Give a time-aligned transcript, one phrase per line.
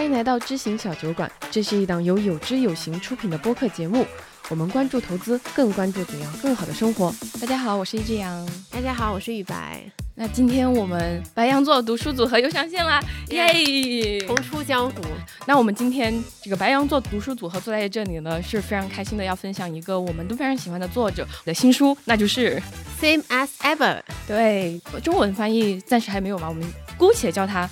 [0.00, 4.06] 欢迎来到知行小酒馆，这是一档由有知有行出品的播客节目。
[4.48, 7.14] 我们关注投资，更关注怎样更好的生活。
[7.38, 8.48] 大家好，我是一只羊。
[8.70, 9.84] 大家好，我是雨白。
[10.14, 12.98] 那今天我们白羊座读书组合又上线啦，
[13.28, 14.20] 耶！
[14.20, 15.02] 重出江湖。
[15.44, 22.58] 那我们今天这个白羊座读书组合坐在这里呢，是非常开心的，要分享一个我们都非常喜欢的作者的新书，那就是
[23.04, 23.98] 《Same as Ever》。
[24.26, 27.68] 对，中文翻译暂时还没有嘛，我们姑且叫它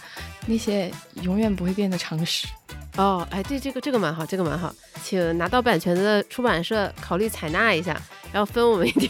[0.48, 0.90] 那些
[1.22, 2.48] 永远不会变的常识。
[2.96, 7.96] 哦，哎，对，这个这个蛮好，这个蛮好，请拿到版权的出版社考虑采纳一下，
[8.32, 9.08] 然后分我们一点。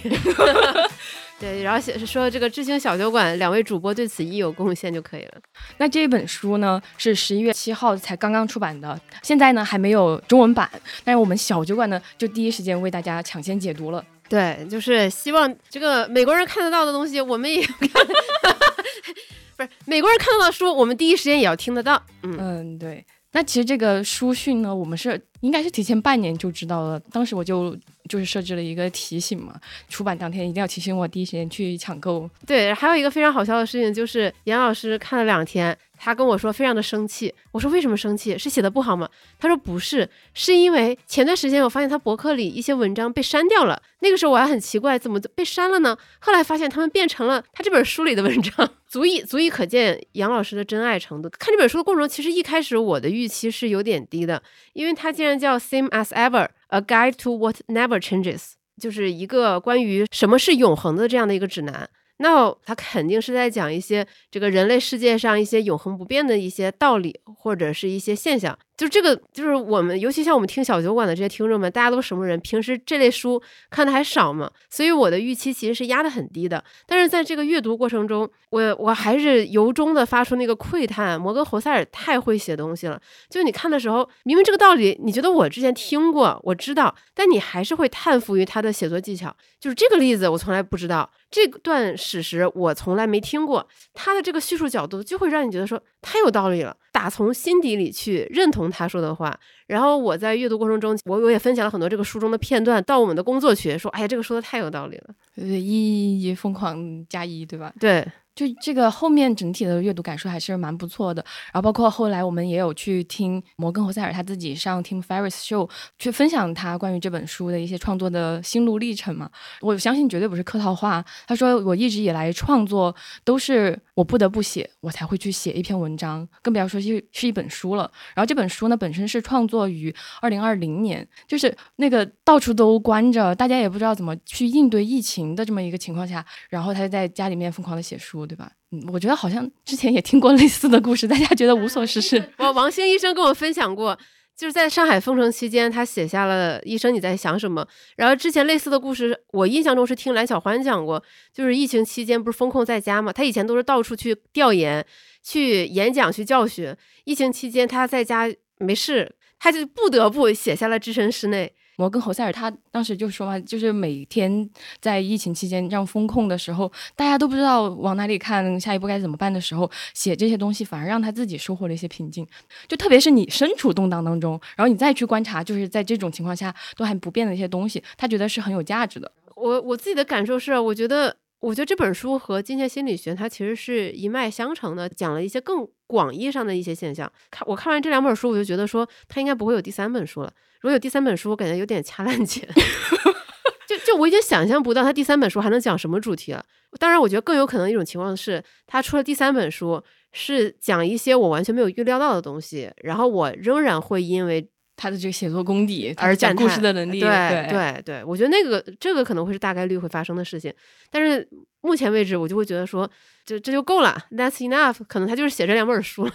[1.41, 5.35] 对，然后写说这个知行小酒馆两位主播对此亦有贡献就可以了。
[5.77, 10.69] 那这本书呢是十一月七号才刚刚出版的，现在呢还没有中文版，
[11.05, 14.05] 但是我们小酒馆呢就第一时间为大家抢先解读了。
[14.29, 17.89] 对，就是希望这个美国人看得到的东西，我们也看。
[19.59, 22.01] 不是美国人看得到书，我们第一时间也要听得到。
[22.23, 23.05] 嗯嗯，对。
[23.33, 26.99] 那其实这个书讯呢，我们是应该是提前半年就知道了。
[27.13, 27.77] 当时我就
[28.09, 29.55] 就是设置了一个提醒嘛，
[29.91, 32.29] 出版当天一定要提醒我第一时间去抢购。
[32.47, 37.33] 对，还有一个非常好笑的事情就是，严老师看了两天，他跟我说非常的生气。
[37.53, 38.37] 我说为什么生气？
[38.39, 39.07] 是写的不好吗？
[39.39, 43.81] 他说不是，是因为前段时间我发现他博客里一些文章被删掉了。
[44.01, 45.95] 那个时候我还很奇怪，怎么被删了呢？
[46.19, 48.71] 后来发现他们变成了他这本书里的文章。
[48.89, 51.29] 足以足以可见杨老师的真爱程度。
[51.29, 61.89] 看这本书的过程，其实一开始我的预期是有点低的，因为它竟然叫 Same as Ever: A Guide to What Never Changes，就是一个关于什么是永恒的这样的一个指南。
[62.21, 68.59] 那它肯定是在讲一些这个人类世界上一些永恒不变的一些道理，或者是一些现象。
[68.79, 72.39] 就这个，就是我们，尤其像我们听小酒馆的这些听众们，大家都什么人？
[72.39, 76.63] 平时这类书看的还少嘛，所以我的预期其实是压得很低的。
[76.87, 83.01] 但是在这个阅读过程中，我我还是由衷的发出那个喟叹：摩根·侯塞尔太会写东西了。
[83.29, 89.37] 就你看的时候，明明这个道理，你觉得我之前听过，我知道，但你还是会叹服于他的写作技巧。
[89.59, 91.11] 就是这个例子，我从来不知道。
[91.29, 99.39] 这段史实我从来没听过，他的这个叙述角度就会让你觉得说太有道理了，打从心底里去认同他说的话。
[99.67, 107.73] 然后我在阅读过程中，我我也分享了很多这个书中的片段到我们的工作群，说哎呀，这个说的太有道理了，一一疯狂加一对吧？
[107.81, 108.07] 对。
[108.39, 115.69] 就这个后面整体的阅读感受还是蛮不错的，然后包括后来我们也有去听摩根·侯塞尔他自己上 Tim Ferriss Show
[115.99, 119.29] 去分享他关于这本书的一些创作的心路历程嘛，
[119.61, 121.05] 我相信绝对不是客套话。
[121.27, 122.95] 他说我一直以来创作
[123.25, 127.91] 都是我不得不写，我才会去写一篇文章，更不要说是是一本书了。
[128.15, 138.28] 然后这本书呢本身是创作于二零二零年，就是那个到处都关着，大家也不知道怎么去应对疫情的这么一个情况下，然后他就在家里面疯狂的写书。
[138.29, 138.53] 对吧？
[138.71, 142.23] 嗯，我觉得好像之前也听过类似的故事，大家觉得无所事事。
[142.39, 143.99] 王王兴医生跟我分享过，
[144.37, 147.65] 就是在上海封城期间，他写下了《医生你在想什么》。
[147.97, 151.03] 然后之前类似的故事，我印象中是听蓝小欢讲过，
[151.33, 154.85] 就是疫情期间不是封控在家嘛，他以前都是到处去调研、
[155.25, 156.77] 去演讲、去教学。
[157.05, 161.53] 疫情期间他在家没事，他就不得不写下了《置身事内》。
[161.79, 164.51] 摩根·侯塞尔他当时就说嘛，就是每天
[164.81, 172.27] 在疫情期间这样风控的时候，大家都不知道往哪里看，下一步该怎么办的时候，写这些东西反而让他自己收获了一些平静。
[172.67, 179.11] 就特别是你身处动荡当中，然后你再去观察，就是在这种情况下都还不变的一些东西，他觉得是很有价值的。
[179.37, 187.11] 我我自己的感受是，我觉得，我觉得这本书和金钱心理学它其实是一脉相承的，讲了一些更广义上的一些现象。
[187.31, 190.33] 看我看完这两本书，我就觉得说，它应该不会有第三本书了。
[190.61, 192.49] 如果有第三本书，我感觉有点掐烂钱。
[193.69, 196.43] 就就我已经想象不到他第三本书还能讲什么主题了。
[196.81, 199.83] 当然，我觉得更有可能一种情况是，他出了第三本书
[200.13, 207.01] 是讲一些我完全没有预料到的东西，然后我仍然会因为他的这个写作功底而讲故事的能力。
[207.01, 210.51] 对对对，我觉得那个这个可能会是大概率会发生的事情。
[210.91, 211.29] 但是
[211.61, 212.91] 目前为止，我就会觉得说。
[213.29, 214.79] 就这就够了，That's enough。
[214.89, 216.09] 可能他就是写这两本书，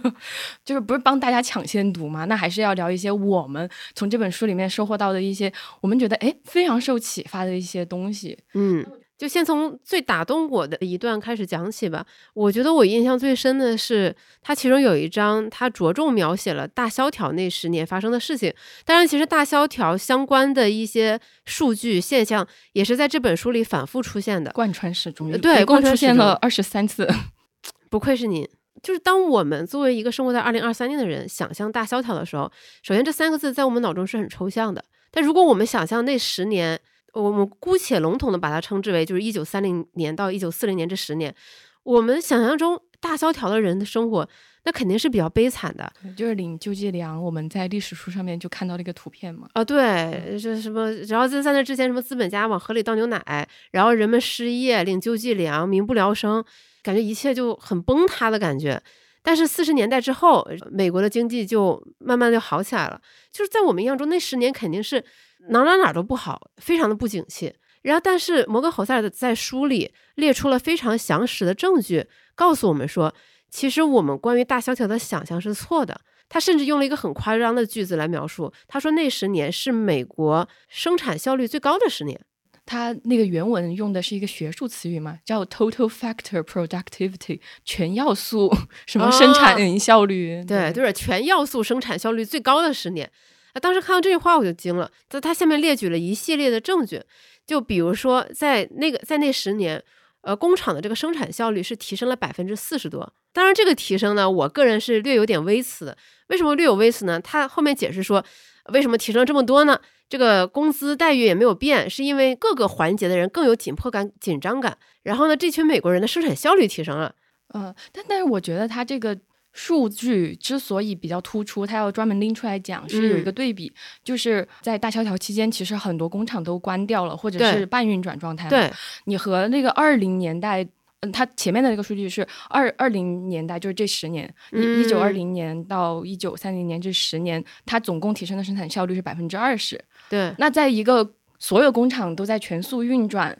[0.64, 2.24] 就是不是帮大家抢先读嘛？
[2.24, 5.52] 那还是要聊一些我们从这本书里面收获到的一些，
[5.82, 8.38] 我们觉得哎非常受启发的一些东西。
[8.54, 8.82] 嗯。
[9.16, 12.04] 就先从最打动我的一段开始讲起吧。
[12.34, 18.52] 我觉得我印象最深的是，它其中有一章，它着重描写了大萧条那十年发生的事情。
[18.84, 25.30] 当然，其实大萧条相关的一些数据现象，也是在这本书里反复出现的，贯穿始终。
[25.40, 27.08] 对，一共出现了二十三次。
[27.88, 28.48] 不愧是您。
[28.82, 32.52] 就是当我们作为一个生活在二零二三年的人，想象大萧条的时候，
[32.82, 34.84] 首先这三个字在我们脑中是很抽象的。
[35.10, 36.78] 但如果我们想象那十年，
[37.14, 41.34] 我们姑且笼统的把它称之为，就是一九三零年到一九四零年这十年，
[41.82, 44.28] 我们想象中大萧条的人的生活，
[44.64, 45.92] 那肯定是比较悲惨的。
[46.16, 49.48] 就是领救济粮，我们在历史书上面就看到了一个图片嘛。
[49.52, 50.90] 啊，对，这什么？
[51.08, 56.44] 然后在在那之前，什么资本家往河里倒牛奶，然后人们失业领救济粮，民不聊生，
[56.82, 58.82] 感觉一切就很崩塌的感觉。
[59.24, 63.00] 但是四十年代之后，美国的经济就慢慢就好起来了。
[63.32, 65.02] 就是在我们印象中，那十年肯定是
[65.48, 67.54] 哪哪哪都不好，非常的不景气。
[67.80, 73.14] 然后，但是摩根侯塞尔在书里列出了非常详实的证据，告诉我们说，
[73.50, 76.02] 其实我们关于大萧条的想象是错的。
[76.28, 82.20] 他甚至用了一个很夸张的句子来描述，他说那十年是美国生产效率最高的十年。
[82.66, 88.50] 他那个原文用的是一个学术词语嘛，叫 total factor productivity，全要素
[88.86, 90.44] 什么生产效率？
[90.44, 93.10] 对，就是全要素生产效率最高的十年。
[93.52, 94.90] 啊，当时看到这句话我就惊了。
[95.08, 97.00] 在他下面列举了一系列的证据，
[97.46, 99.80] 就比如说在那个在那十年，
[100.22, 103.12] 呃，工厂的这个生产效率是提升了百分之四十多。
[103.32, 105.96] 当然，这个提升呢，我个人是略有点微词的。
[106.28, 107.20] 为什么略有微词呢？
[107.20, 108.24] 他后面解释说，
[108.72, 109.78] 为什么提升这么多呢？
[110.08, 114.76] 这个工资待遇也没有变，是因为各个环节的人更有紧迫感、紧张感。
[115.02, 117.14] 然后呢，这群美国人的生产效率提升了。
[117.54, 119.18] 嗯，但但是我觉得他这个
[119.52, 123.72] 数据之所以比较突出，他要专门拎出来讲，是有一个对比，
[124.02, 128.48] 就是在大萧条期间，其实很多工厂都关掉了，或者是半运转状态。
[128.48, 128.70] 对，
[129.04, 130.66] 你和那个二零年代。
[131.04, 139.82] 嗯，它前面的那个数据是二二零年代，就是这十年，一一九二零年到一九三零年这十年，它总共提升的生产效率是百分之二十。
[140.08, 143.36] 对，那在一个所有工厂都在全速运转，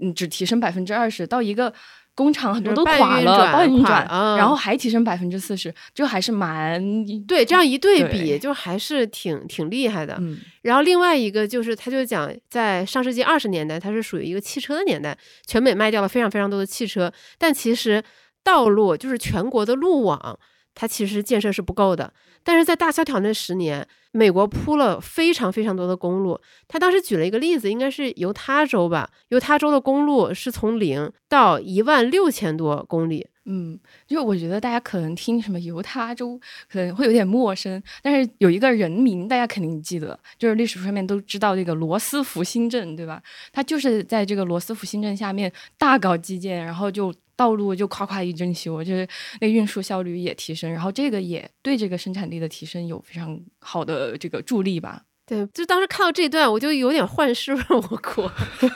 [0.00, 1.74] 嗯，只提升百分之二十，到一个。
[2.20, 4.06] 工厂很多都垮了，半运转，
[4.36, 6.78] 然后还提升百分之四十，就还是蛮
[7.26, 7.42] 对。
[7.42, 10.18] 这样一对比，就还是挺挺厉害的。
[10.20, 18.02] 嗯，然后另外一个就是，他就讲在上世纪二十年代，它是属于一个汽车的年代，全美卖掉了非常非常多的汽车，但其实
[18.44, 20.38] 道路就是全国的路网。
[20.80, 22.10] 它其实建设是不够的，
[22.42, 26.40] 但是在大萧条那十年，美国铺了非常非常多的公路。
[26.66, 33.26] 他当时举了一个例子，应该是犹他州吧，犹他州的公路是从零到一万六千多公里。
[33.44, 36.40] 嗯，就我觉得大家可能听什么犹他州
[36.72, 43.22] 可能会有点陌生，但是有一个人名大家肯定记得，就是历史书上面都知道这个罗斯福新政，对吧？
[43.52, 47.12] 他就是在这个罗斯福新政下面大搞基建，然后就。
[47.40, 49.08] 道路就夸夸一阵修，就是
[49.40, 55.00] 那运输效率也提升，然后这个也对这个生产力的提升有非常好的这个助力吧。
[55.24, 58.30] 对，就当时看到这段，我就有点幻视我国，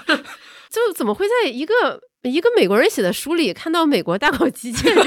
[0.72, 4.94] 就怎么会在一个一个美国人写的书里看到美国大搞基建？
[4.94, 5.02] 这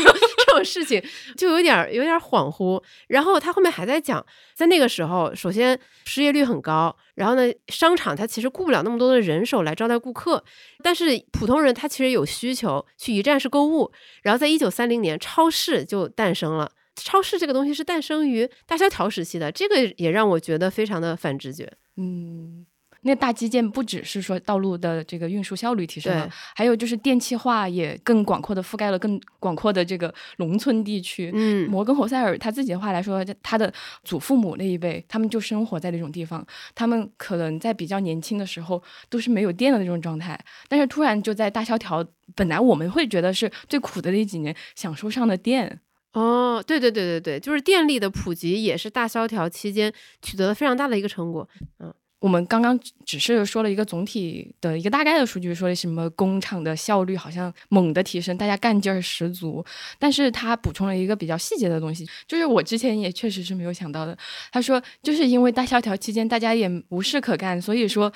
[0.58, 1.02] 种事情
[1.38, 10.44] 就有点有点恍惚，然后他后面还在讲，在那个时候，首先失业率很高，然后呢，商场它其实雇不了那么多的人手来招待顾客，
[10.84, 16.72] 但是普通人他其实有需求去一站式购物，然后在一九三零年，超市就诞生了。
[16.96, 21.72] 超市这个东西是诞生于大萧条时期的，这个也让我觉得非常的反直觉。
[21.96, 22.67] 嗯。
[23.08, 31.32] 那大基建不只是说道路的这个运输效率提升了，还有就是电气化也更广阔的覆盖了更广阔的这个农村地区。
[31.34, 33.74] 嗯，摩根侯塞尔他自己的话来说，他的
[34.04, 36.46] 祖父母那一辈，他们就生活在那种地方，
[36.76, 40.38] 他们可能在比较年轻的时候都是没有电的那种状态，
[40.68, 45.80] 但是突然就在大萧条，本来我们会觉得是最苦的那几年，享受上了电。
[46.12, 51.48] 哦，对对对对对，就是电力的普及也是大萧条期间取得了非常大的一个成果。
[51.80, 51.94] 嗯。
[52.20, 59.64] 我们刚刚只是说了一个总体的一个大概的数据，说什么工厂的效率好像猛的提升，大家干劲儿十足。
[60.00, 64.18] 但是他补充了一个比较细节的东西，就是我之前也确实是没有想到的。
[64.52, 68.12] 他说，就是因为大萧条期间大家也无事可干，所以说。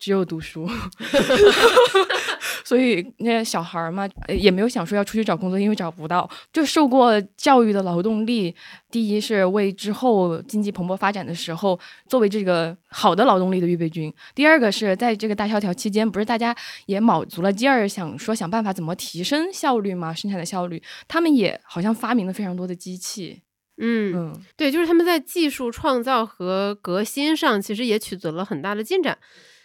[0.00, 0.64] 只有读书，
[2.64, 6.28] 所以那些小孩儿嘛，也没有想说要出去找工作，因为找不到。
[6.52, 8.54] 就受过教育的劳动力，
[8.90, 11.78] 第一是为之后经济蓬勃发展的时候
[12.08, 16.54] 作为这个好的劳动力的预备军；第二个是在这个大萧条期间，不是大家
[16.86, 23.42] 也卯足了劲儿想说想办法怎么提升效率嘛，生产的效率，他们也好像发明了非常多的机器。
[23.80, 29.16] 嗯嗯，对，就是他们在技术创造和革新上，其实也取得了很大的进展。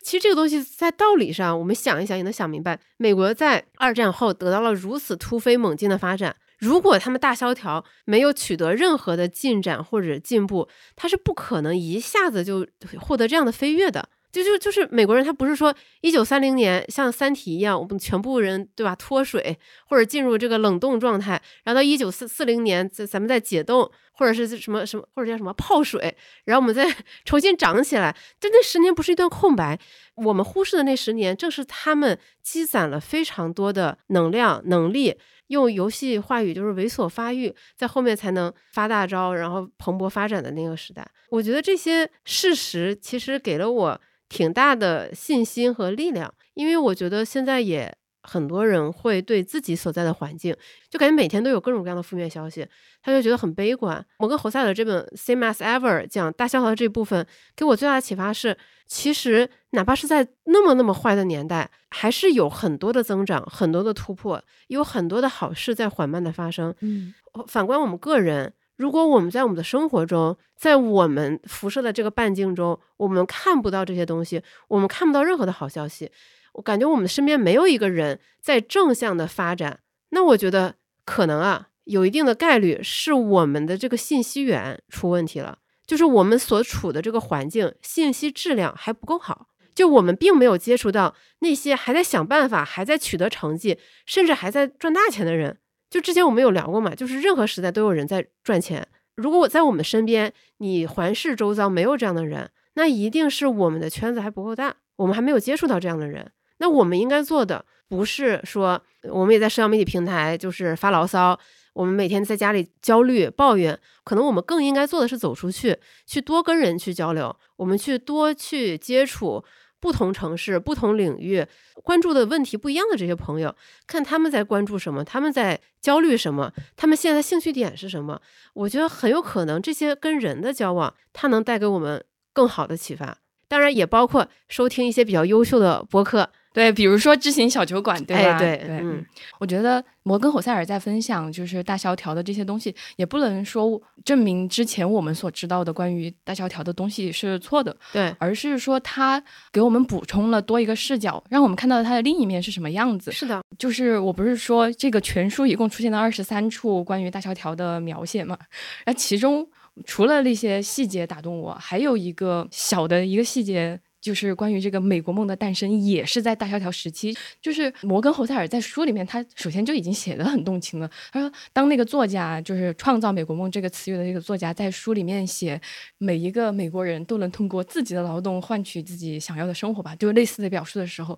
[0.04, 2.78] 其实这个东西在道理上，我们想一想也能想明白。
[2.98, 12.68] 美国在二战后得到了如此突飞猛进的发展，如果他们大萧条没有取得任何的进展或者进步，它是不可能一下子就
[13.00, 14.10] 获得这样的飞跃的。
[14.34, 19.56] 就就就是美国人，他不是说一九三零年像《三体》一样，我们全部人对吧脱水
[19.88, 26.92] 或者进入这个冷冻状态，然后到一九四四零年，咱咱们再解冻，或者是什么什么，或者叫什么泡水，然后我们再
[27.24, 28.12] 重新长起来。
[28.40, 29.80] 就那十年不是一段空白，
[30.16, 35.16] 我们忽视的那十年，正是他们积攒了非常多的能量、能力，
[35.50, 41.08] 用游戏话语就是猥琐发育，在后面才能发大招，然后蓬勃发展的那个时代。
[41.30, 44.02] 我觉得这些事实其实给了我
[44.34, 47.96] 挺大的信心和力量，因为我觉得现在也。
[48.26, 50.56] 很多人会对自己所在的环境，
[50.90, 52.66] 就感觉每天都有各种各样的负面消息，
[53.02, 54.02] 他就觉得很悲观。
[54.18, 66.74] 我跟侯赛尔这本《Same as Ever》讲大萧条的这部分，给我最大的启发是，其实哪怕是在那么那么坏的年代，还是有很多的增长，很多的突破，有很多的好事在缓慢的发生。
[66.80, 67.14] 嗯，
[67.50, 76.12] 反观我们个人，如果我们在我们的生活中，在我们辐射的这个半径中，我们看不到这些东西，我们看不到任何的好消息。
[76.54, 80.76] 我感觉我们身边没有一个人在正向的发展，那我觉得
[81.06, 95.58] 可能啊，有一定的概率是我们的这个信息源出问题了，就是我们所处的这个环境信息质量还不够好，就我们并没有接触到那些还在想办法、还在取得成绩，甚至还在赚大钱的人。
[95.94, 98.84] 就之前我们有聊过嘛，就是任何时代都有人在赚钱。
[99.16, 106.32] 如果我在我们身边，你环视周遭没有这样的人，那一定是我们的圈子还不够大，我们还没有接触到这样的人。
[106.58, 111.40] 那我们应该做的不是说，我们也在社交媒体平台就是发牢骚，
[111.74, 119.46] 我们每天在家里焦虑抱怨，可能我们更应该做的是走出去，去多跟人去交流，我们去多去接触
[119.84, 121.46] 不同城市、不同领域
[121.84, 123.54] 关注的问题不一样的这些朋友，
[123.86, 128.22] 看他们在关注什么，他们在焦虑什么，他们现在兴趣点是什么。
[128.54, 133.18] 我觉得很有可能这些跟人的交往，它能带给我们更好的启发。
[133.50, 136.30] 当然，也包括收听一些比较优秀的博客。
[136.54, 138.38] 对，比如说知行小酒馆，对吧？
[138.38, 139.04] 对对，嗯，
[139.40, 153.12] 我觉得摩根·侯塞尔在分享就是大萧条的这些东西，也不能说证明之前我们所知道的关于大萧条的东西是错的，对，而是说他给我们补充了多一个视角，让我们看到它的另一面是什么样子。
[153.12, 158.38] 是的，就是我不是说这个全书一共出现了二十三处关于大萧条的描写嘛，
[158.86, 159.48] 然后其中
[159.86, 163.80] 除了那些细节打动我，还有一个小的一个细节。
[164.04, 167.16] 就是关于这个美国梦的诞生，也是在大萧条时期。
[167.42, 170.92] 就是摩根·侯塞尔在书里面，他首先就已经写的很动情了。
[171.14, 175.60] 他说，当那个作家，就是创造美国梦这个词语的这个作家，在书里面写
[175.98, 181.18] 每一个美国人都能通过自己的劳动换取自己想要的生活吧，就类似的表述的时候，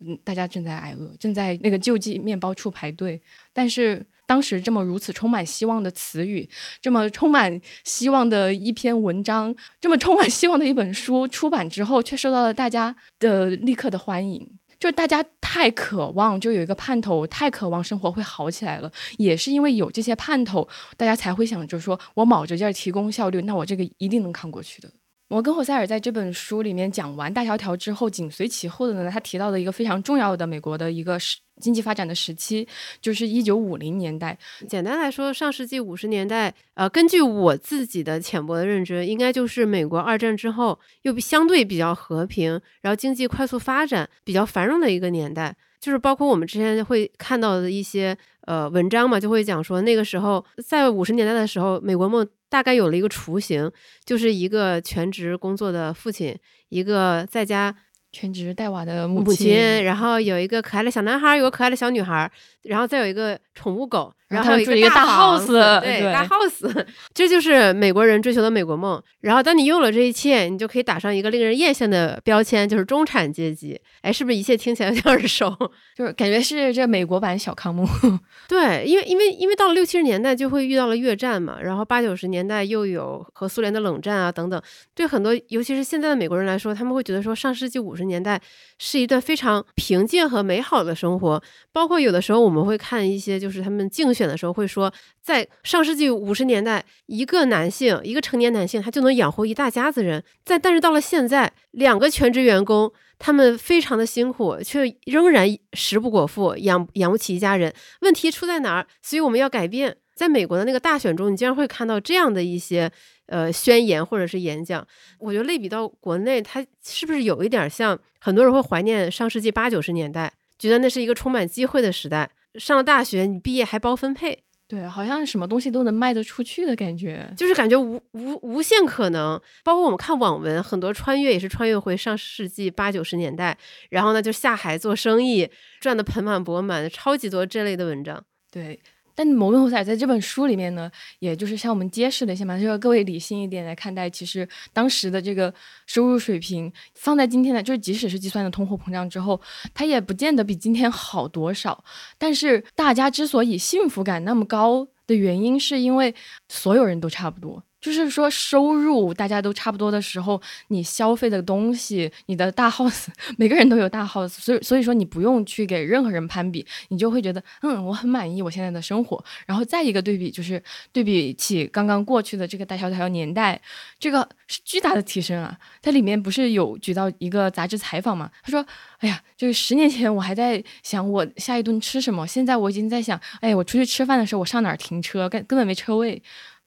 [0.00, 3.20] 嗯，大家正在挨饿，正在那个救济面包处排队，
[3.52, 4.06] 但是。
[4.26, 6.48] 当时这么如此充满希望的词语，
[6.80, 14.48] 这么充满希望的一篇文章，这么充满希望的一本书出版之后，却受到了大家的立刻的欢迎。
[14.78, 18.90] 就是大家太渴望，就有一个盼头，太渴望生活会好起来了。
[19.16, 24.90] 也是因为有这些盼头，大家才会想着说，我卯着劲儿提供效率，那我这个一定能扛过去的。
[25.32, 32.68] 摩根·霍塞尔在这本书里面讲完大萧条之后，紧随其后的呢，他提到的一个非常重要的美国的一个时经济发展的时期，
[33.00, 34.38] 就是一九五零年代。
[34.68, 45.56] 简单来说，上世纪五十年代，呃，根据我自己的浅薄的认知，应该就是美国二战之后又相对比较和平，然后经济快速发展、比较繁荣的一个年代。
[45.82, 53.68] 就是包括我们之前会看到的一些呃文章嘛，就会讲说那个时候在五十年代的时候，美国梦大概有了一个雏形，
[54.04, 57.74] 就是一个全职工作的父亲，一个在家
[58.12, 62.30] 全职带娃的母亲，然后有一个可爱的小男孩，有个可爱的小女孩，
[62.62, 64.12] 然后再有一个宠物狗。
[64.28, 68.98] 然后住一个大 house，对大 house，这就是美国人追求的美国梦。
[69.20, 73.78] 然后当你拥有了这一切，你就可以打上一个令人艳羡的标签，就是中产阶级。
[74.00, 75.54] 哎，是不是一切听起来有点耳熟？
[75.94, 77.86] 就是感觉是这美国版小康梦。
[78.48, 84.58] 对，因为因为因为到了六七十年代就会遇到了越战嘛，然后八九十年代又有和苏联的冷战啊等等。
[84.94, 88.40] 对很多尤其是现在的美国人来说，他们会觉得说上世纪五十年代
[88.78, 91.42] 是一段非常平静和美好的生活。
[91.70, 94.22] 包括有的时候我们会看一些就是他们竞选。
[94.26, 100.22] 的时候会说，在上世纪五十年代，一个男性，一个成年男性，他就能养活一大家子人。
[100.44, 107.74] 在但是到了现在，两个全职员工，他们非常的辛苦，却仍然食不果腹，养养不起一家人。
[108.02, 108.86] 问题出在哪儿？
[109.02, 109.96] 所以我们要改变。
[110.14, 112.88] 在美国的那个大选中，你经常会看到这样的一些
[113.26, 114.86] 呃宣言或者是演讲。
[115.18, 122.30] 我觉得类比到国内，它是不是有一点像很多人会怀念上世纪八九十年代，觉得那是一个充满机会的时代。
[122.54, 129.40] 上了大学，你毕业还包分配，对，好像什么东西都能卖得出去的感觉，就是感觉无无无限可能。
[129.62, 133.56] 包括我们看网文，很多穿越也是穿越回上世纪八九十年代，
[133.90, 135.48] 然后呢就下海做生意，
[135.80, 138.22] 赚得盆满钵满，超级多这类的文章。
[138.50, 138.78] 对，
[139.14, 145.52] 但摩根·侯塞尔在这本书里面呢，也就是向我们揭示了一下嘛，就是各位理性一点来看待，其实当时的这个
[145.86, 149.40] 收入水平放在今天的，就是即使是计算的通货膨胀之后，
[149.74, 151.84] 它也不见得比今天好多少。
[152.18, 156.14] 但是大家之所以幸福感那么高的原因，是因为
[156.48, 157.62] 所有人都差不多。
[157.82, 169.22] 就是说，收入大家都差不多的时候，你消费的东西，你的大 house，每个人都有大 house，所以所以说你不用去给任何人攀比，你就会觉得，嗯，我很满意我现在的生活。
[169.46, 170.62] 然后再一个对比，就是
[170.92, 173.60] 对比起刚刚过去的这个大萧条年代，
[173.98, 175.58] 这个是巨大的提升啊！
[175.82, 178.30] 它里面不是有举到一个杂志采访嘛？
[178.44, 178.64] 他说，
[179.00, 186.22] 哎呀，就是十年前我还在想我下一顿吃什么，现在我已经在想，哎，我出去吃饭的时候我上哪儿停车，根根本没车位。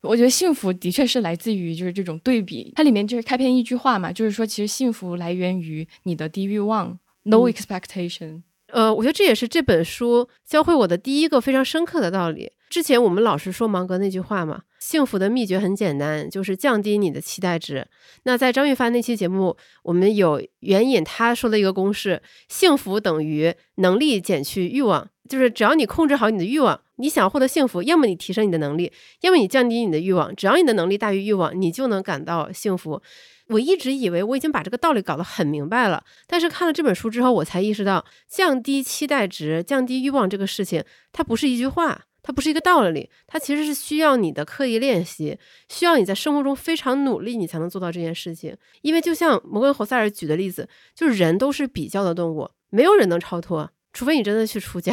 [0.06, 8.44] 我觉得幸福的确是来自于就是这种对比，它里面就是开篇一句话嘛，就是说其实幸福来源于你的低欲望，no expectation。
[8.68, 12.52] 呃，我觉得这也是这本书教会我的第一个非常深刻的道理。
[12.70, 17.88] 之前我们老是说芒格那句话嘛，幸福的秘诀很简单，就是降低你的期待值。
[18.22, 26.80] 那在张玉帆那期节目，我们有援引他说的一个公式：幸福等于能力减去欲望，就是只要你控制好你的欲望。
[26.98, 30.34] 你想获得幸福，要么你提升你的能力，要么你降低你的欲望。
[30.36, 33.02] 只要你的能力大于欲望，你就能感到幸福。
[33.48, 45.38] 我一直以为我已经把这个道理搞得很明白了，但是看了这本书之后，我才意识到，降低期待值、降低欲望这个事情，它不是一句话，它不是一个道理，它其实是需要你的刻意练习，
[45.70, 48.58] 需要你在生活中非常努力，你才能做到这件事情。
[48.82, 53.70] 因为就像摩根·侯塞尔举的例子，就是人都是比较的动物，没有人能超脱。
[53.94, 54.92] 除非你真的去出家，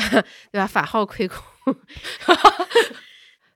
[0.53, 0.67] 对吧？
[0.67, 1.43] 法号亏空，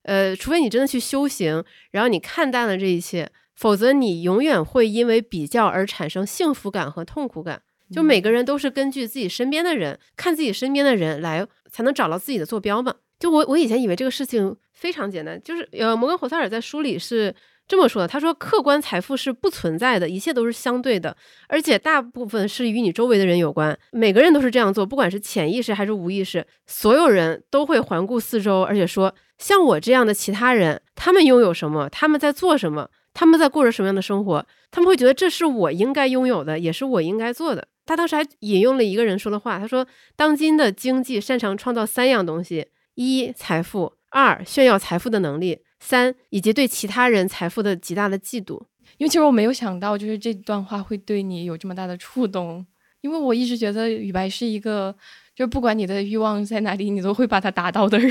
[0.05, 7.61] 呃，除非你真的去修行，然后你看淡了这一切，否则你永远会因为比较而产生幸福感和痛苦感。
[7.93, 12.95] 就每个人都是根据自己身边的人，看自己身边的人来，才能找到自己的坐标嘛。
[13.19, 17.35] 就我我以前以为这个事情非常简单，就是呃，摩根·侯塞尔在书里是。
[17.69, 21.17] 这么说的，他说客观财富是不存在的，一切都是相对的，
[21.49, 23.77] 而且大部分是与你周围的人有关。
[23.91, 37.67] 每个人都是这样做，不管是潜意识还是无意识，所有人都会环顾四周，而且说像我这样的其他人，他们拥有什么，他们在做什么，他们在过着什么样的生活，他们会觉得这是我应该拥有的，也是我应该做的。
[37.85, 48.61] 他当时还引用了一个人说的话，他说：“当今的经济擅长创造三样东西：一、财富；二、炫耀财富的能力。”三以及对其他人财富的极大的嫉妒，
[48.97, 52.67] 因为其实我没有想到，就是这段话会对你有这么大的触动。
[53.03, 54.93] 因为我一直觉得雨白是一个，
[55.35, 58.11] 就是不管你的欲望在哪里，你都会把它达到的人。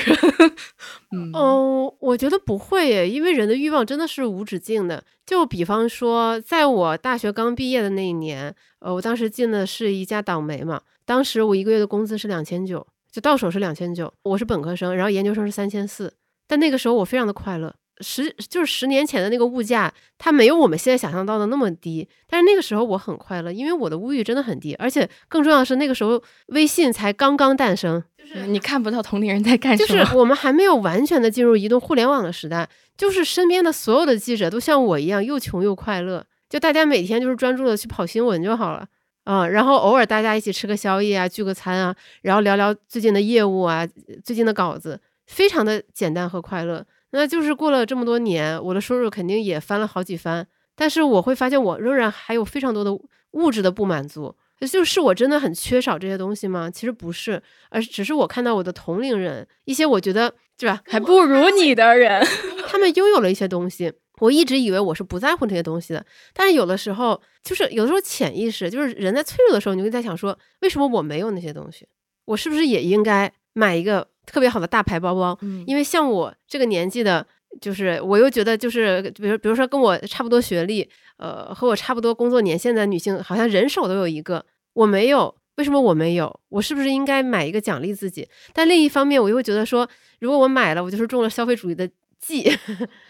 [1.11, 5.03] 嗯，哦，我觉得不会耶，因为人的欲望真的是无止境的。
[5.25, 12.85] 就比方说，在我大学刚毕业的那一年，呃，我当时进的是一家党媒嘛，当时我一个月的工资是两千九，
[13.15, 16.13] 就到手是两千九，我是本科生，然后研究生是三千四。
[16.49, 22.05] 但那个时候我非常的快乐，十就是十年前的那个物价，它没有我们现在想象到的那么低。
[22.27, 38.85] 但是那个时候我很快乐，因为我的物欲真的很低，而且更重要的是那个时候微信才刚刚诞生，就是你看不到同龄人在干什么，就是我们还没有完全的进入移动互联网的时代，就是身边的所有的记者都像我一样又穷又快乐，就大家每天就是专注的去跑新闻就好了
[39.25, 43.85] 啊，然后偶尔大家一起吃个宵夜啊，聚个餐啊，然后聊聊最近的业务啊，
[44.23, 44.99] 最近的稿子。
[45.27, 52.95] 非常的简单和快乐，那就是过了这么多年，我的收入肯定也翻了好几番，但是我会发现我仍然还有非常多的
[53.31, 54.35] 物质的不满足，
[54.69, 56.69] 就是我真的很缺少这些东西吗？
[56.69, 62.23] 其实不是，而只是我看到我的同龄人，一些我觉得对吧，还不如你的人，
[62.69, 71.87] 他们拥有了一些东西，我一直以为我是不在乎这些东西的，但是有的时候，就是有的时候潜意识，就是人在脆弱的时候，你会在想说，为什么我没有那些东西？
[72.25, 74.07] 我是不是也应该买一个？
[74.25, 77.23] 特别好的大牌包包，因为像我这个年纪的，
[77.61, 86.39] 就是我又觉得就是，比如比如说跟我差不多学历，呃，和我差不多工作年限的女性，好像人手都有一个，我没有，为什么我没有？
[86.49, 88.27] 我是不是应该买一个奖励自己？
[88.51, 89.87] 但另一方面，我又会觉得说，
[90.19, 91.87] 如果我买了，我就是中了消费主义的。
[92.19, 92.43] 记，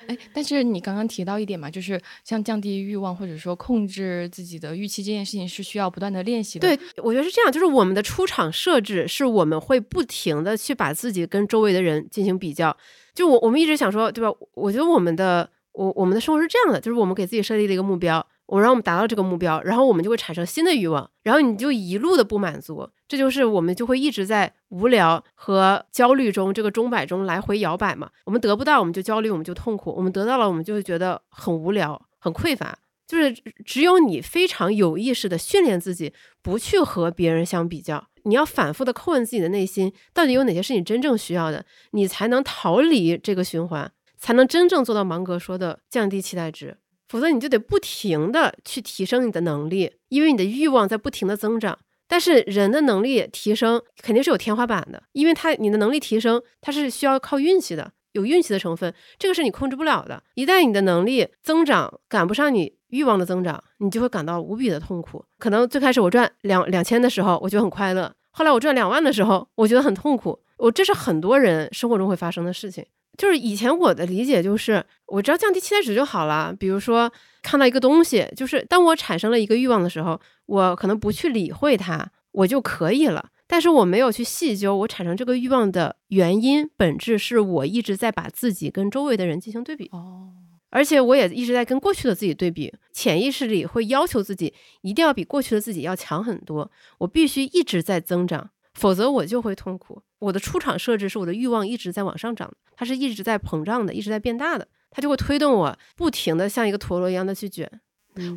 [0.07, 6.67] 哎，但是你刚刚提到一点嘛，就是像降低欲望或者说控制自己的预期这件事情是需要不断的练习的。
[6.67, 12.75] 对，我觉得是这样，就是我们的出场设置是我们会不停的去把自己跟周围的人进行比较。
[13.13, 14.29] 就我我们一直想说，对吧？
[14.53, 18.25] 我觉得我们的我我们的生活是这样的，就是我们给自己设立了一个目标。
[18.47, 28.09] 我让我们达到这个目标，然后我们就会产生新的欲望，然后你就一路的不满足，这就是我们就会一直在无聊和焦虑中这个钟摆中来回摇摆嘛。
[28.25, 32.77] 我们得不到，我们就焦虑，我们就痛苦；我们得到了，我们就会觉得很无聊、很匮乏。
[33.07, 33.31] 就是
[33.63, 46.77] 只有你非常有意识的训练自己，不去和别人相比较，你要反复的叩问自己的内心，到底有哪些是你真正需要的，你才能逃离这个循环，才能真正做到芒格说的降低期待值。
[47.07, 51.77] 否则你就得不停的去提升你的能力，因为你的欲望在不停的增长。
[52.07, 60.21] 但是人的能力提升肯定是有天花板的，因为他你的能力提升，它是需要靠运气的，有运气的成分，这个是你控制不了的。
[60.35, 65.25] 一旦你的能力增长赶不上你欲望的增长，你就会感到无比的痛苦。
[65.39, 70.39] 可能最开始我赚两两千的时候，我觉得很快乐；后来我赚两万的时候，我觉得很痛苦。
[70.57, 72.85] 我这是很多人生活中会发生的事情。
[73.17, 76.55] 就是以前我的理解就是，我只要降低期待值就好了。
[76.57, 83.29] 比如说看到一个东西，就是当我产生了一个欲望的时候，我可能不去理会它，我就可以了。
[83.47, 90.31] 但是我没有去细究我产生这个欲望的原因本质，是我一直在把自己跟周围的人进行对比哦，
[90.71, 94.51] 而且我也一直在跟过去的自己对比，潜意识里会要求自己
[94.81, 98.49] 一定要比过去的自己要强很多，我必须一直在增长。
[98.75, 100.01] 否则我就会痛苦。
[100.19, 107.69] 我的出厂设置是我的欲望一直在往上涨，它是一直在膨胀的，一直在变大的，它就会推动我不停的像一个陀螺一样的去卷。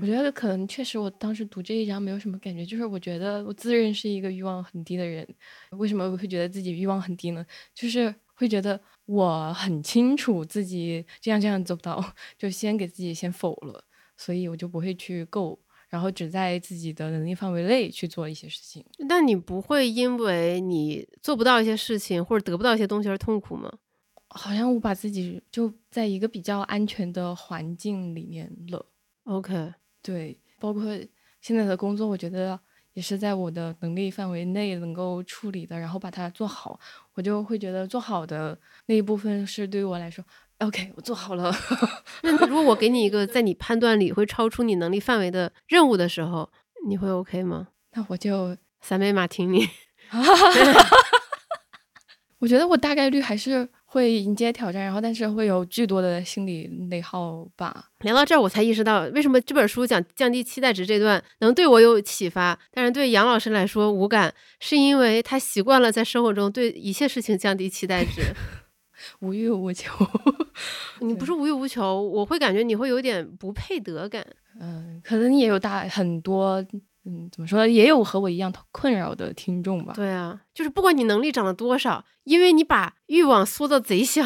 [0.00, 5.24] 我觉得可能确实，我当时读这一章没有什么感觉，就是我觉得我自认是一个欲望很低的人。
[5.70, 7.46] 为什么我会觉得自己欲望很低呢？
[7.74, 13.84] 就是会觉得我很清楚自己这样这样做不到，就先给自己先否了，
[14.16, 15.58] 所以我就不会去够。
[15.88, 23.72] 然后只在自己的能力范围内去做一些事情，但你不会因为你做不到一些事情或者得不到一些东西而痛苦吗？
[24.28, 28.84] 好像我把自己就在一个比较安全的环境里面了。
[29.24, 29.72] OK，
[30.02, 30.84] 对，包括
[31.40, 32.60] 现在的工作，我觉得
[32.92, 36.78] 也是在我的能力范围内能够处理的，然后把它做好，
[37.14, 40.22] 我就会觉得做好的那一部分是对于我来说。
[40.58, 41.54] OK，我做好了。
[42.22, 46.50] 那如果我给你一个在你判断里会超出你能力范围的任务的时候，
[46.86, 47.68] 你会 OK 吗？
[47.92, 49.68] 那我就三杯马提尼。
[52.40, 57.86] 我觉得我大概率还是会迎接挑战，然后但是会有巨多的心理内耗吧。
[58.00, 68.22] 聊到这儿，我才意识到为什么这本书讲降低期待值这段能对我有启发，但是对杨老师来说无感，是因为他习惯了在生活中对一切事情降低期待值。
[69.20, 69.92] 无欲无求，
[71.00, 74.26] 你不是无欲无求，我会感觉你会有点不配得感。
[74.60, 76.64] 嗯，可能你也有大很多，
[77.04, 79.92] 嗯，怎么说，也有和我一样困扰的听众吧。
[79.94, 84.24] 对啊，就是不管你能力涨了多少，因为你把欲望缩的贼小，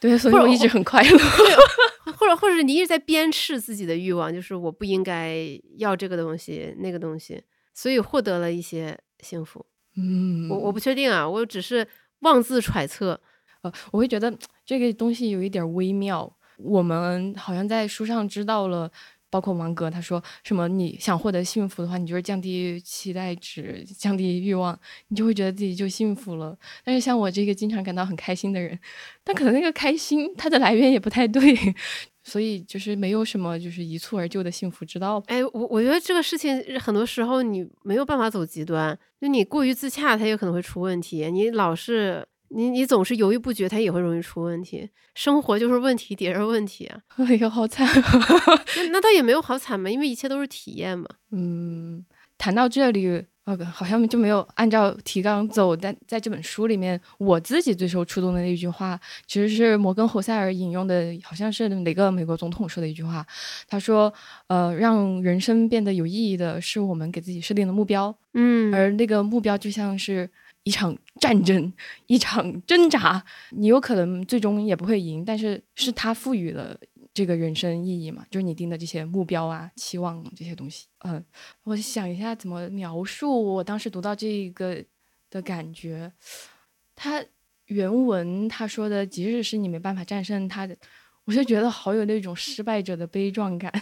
[0.00, 1.18] 对，所以我一直很快乐。
[2.16, 5.36] 或者或者你一直在鞭笞自己的欲望，就是我不应该
[5.78, 7.42] 要这个东西那个东西，
[7.74, 9.66] 所以获得了一些幸福。
[9.96, 11.86] 嗯，我我不确定啊，我只是
[12.20, 13.20] 妄自揣测。
[13.62, 14.32] 呃我会觉得
[14.64, 16.32] 这个东西有一点微妙。
[16.58, 18.90] 我们好像在书上知道了，
[19.28, 26.56] 包括王哥他说什么，你想获得幸福的话，你就是降低期待值，降低欲望，你就会觉得自己就幸福了。
[26.82, 28.78] 但是像我这个经常感到很开心的人，
[29.22, 31.54] 但可能那个开心它的来源也不太对，
[32.24, 35.22] 所以就是没有什么就是一蹴而就的幸福之道。
[35.26, 41.30] 哎，我我觉得这个事情很多时候你没有办法走极端，就你过于自洽，它也可能会出问题。
[41.30, 42.26] 你老是。
[42.48, 44.88] 你你总是犹豫不决，它也会容易出问题。
[45.14, 47.00] 生活就是问题叠着问题啊！
[47.16, 47.86] 哎呦，好惨！
[48.76, 51.06] 那那倒也没有好惨嘛，因为一切都是体验嘛。
[51.30, 52.04] 嗯，
[52.36, 55.74] 谈到这里，呃，好像就没有按照提纲走。
[55.74, 63.26] 但在这本书里面，我自己最受触动的那一句话，其实是摩根·侯塞尔引用的，好像是哪个美国总统说的一句话。
[63.66, 64.12] 他说
[64.48, 68.14] ：“呃，让人生变得有意义的是我们给自己设定的目标。
[68.34, 70.28] 嗯，而那个目标就像是……”
[70.66, 71.72] 一场战争，
[72.08, 76.76] 一场挣扎，你有可能最终也不会赢，但是是他赋予了
[77.14, 78.26] 这个人生意义嘛？
[78.32, 80.88] 就是你定的这些目标啊、期望这些东西。
[81.04, 81.24] 嗯，
[81.62, 84.84] 我想一下怎么描述我当时读到这个
[85.30, 86.12] 的感觉。
[86.96, 87.24] 他
[87.66, 90.76] 原文他说的，即使是你没办法战胜他的，
[91.26, 93.72] 我就觉得好有那种失败者的悲壮感。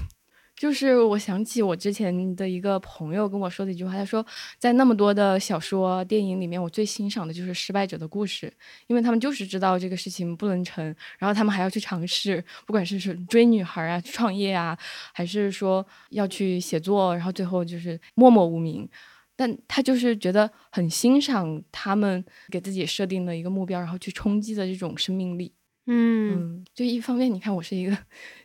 [0.56, 4.24] 就是我想起我之前的一个朋友跟我说的一句话，他说，
[4.58, 8.52] 在那么多的小说、电影里面，我最欣赏的就是失败者的故事，
[8.86, 10.84] 因为他们就是知道这个事情不能成，
[11.18, 14.78] 然后他们还要去尝试，不管是是追女孩啊、创业啊，
[15.12, 18.88] 还是说要去写作，然后最后就是默默无名，
[19.34, 25.52] 但他就是觉得很欣赏他们给自己设定的一个目标，然后去冲击的这种生命力。
[25.86, 27.96] 嗯，就一方面，你看我是一个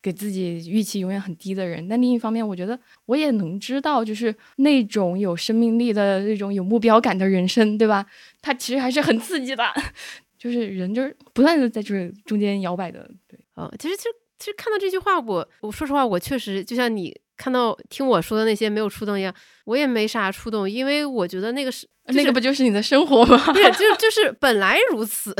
[0.02, 8.06] 给自己预期永远很低的人，但另一方面，我觉得我也能知道，就是那种有生命力的那种有目标感的人生，对吧？
[8.41, 9.63] 它其实还是很刺激的，
[10.38, 13.10] 就是人就是不断的在这中间摇摆的。
[13.28, 19.34] 对，哦，其实其实其实看到这句话，我我说实话，我确实就像你看到听我说的那些没有触动一样，
[19.65, 23.38] 我也没啥触动，因为我觉得那个是、那个不就是你的生活吗？
[23.54, 25.36] 不是，就 就是本来如此，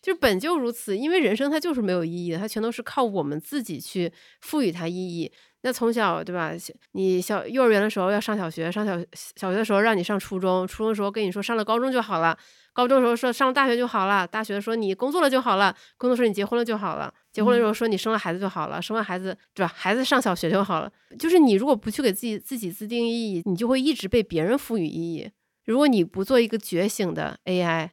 [0.00, 5.30] 就本就如此，因为人生它就是没有意义的，它全都是靠我们自己去赋予它意义。
[5.62, 6.52] 那从小对吧？
[6.92, 8.96] 你小幼儿园的时候要上小学，上小
[9.36, 12.38] 小学的时候让你上初中，初中的时候跟你说上了高中就好了，
[12.72, 19.72] 高中的时候说上了大学就好了，大学说你工作了就好了，工作说你结婚了就好了，结婚的时候说你生了孩子就好了，生完孩子对吧？
[19.74, 20.90] 孩子上小学就好了。
[21.18, 25.28] 就是你如果不去给自己自己自定义，你就会一直被别人赋予意义。
[25.64, 27.90] 如果你不做一个觉醒的 AI，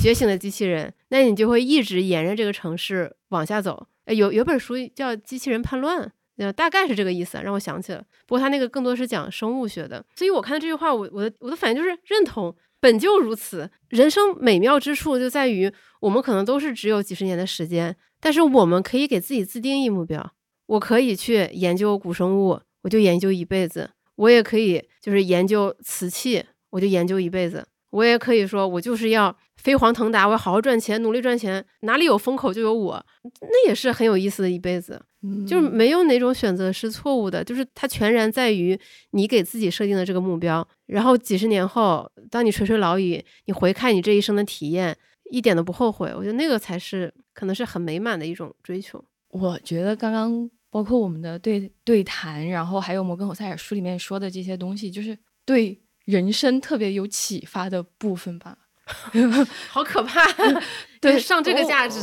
[0.00, 3.88] 觉醒的机器人，那你就会一直沿着这个城市往下走。
[4.06, 6.02] 有有本书叫《机器人叛乱》。
[6.52, 8.02] 大概是这个意思，让我想起了。
[8.26, 13.68] 不过他那个更多是讲生物学的，所以我看到这句话，我我的我的反应就是认同，本就如此。
[13.88, 20.32] 人生美妙之处就在于，我们可能都是只有几十年的时间，但是我们可以给自己自定义目标。
[20.66, 27.58] 我可以去研究古生物，我就研究一辈子；我也可以就是研究瓷器，我就研究一辈子；
[27.90, 33.04] 我也可以说，我就是要飞黄腾达，我要好好赚钱，努力赚钱，哪里有风口就有我，
[33.40, 35.02] 那也是很有意思的一辈子。
[35.46, 38.78] 就是没有哪种选择是错误的，就是它全然在于
[39.10, 40.66] 你给自己设定的这个目标。
[40.86, 44.96] 然后几十年后，当你垂垂老矣，你回看你这一生的体验，
[45.30, 46.12] 一点都不后悔。
[46.16, 49.04] 我觉得那个才是可能是很美满的一种追求。
[49.28, 58.56] 我觉得刚刚包括我们的对对谈，然后还有摩根·侯塞尔书里面说的这些东西，就是对人生特别有启发的部分吧。
[59.68, 60.20] 好可怕，
[61.00, 62.00] 对上这个价值。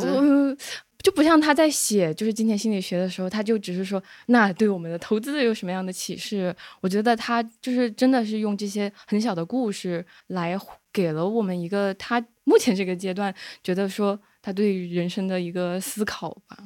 [1.03, 6.53] 就不像他在写就是金钱心理学的时候，他就只是说那对我们的投资有什么样的启示？
[6.81, 10.57] 我觉得他就是真的是用这些很小的故事来
[10.91, 13.33] 给了我们一个他目前这个阶段
[13.63, 16.57] 觉得说他对人生的一个思考吧。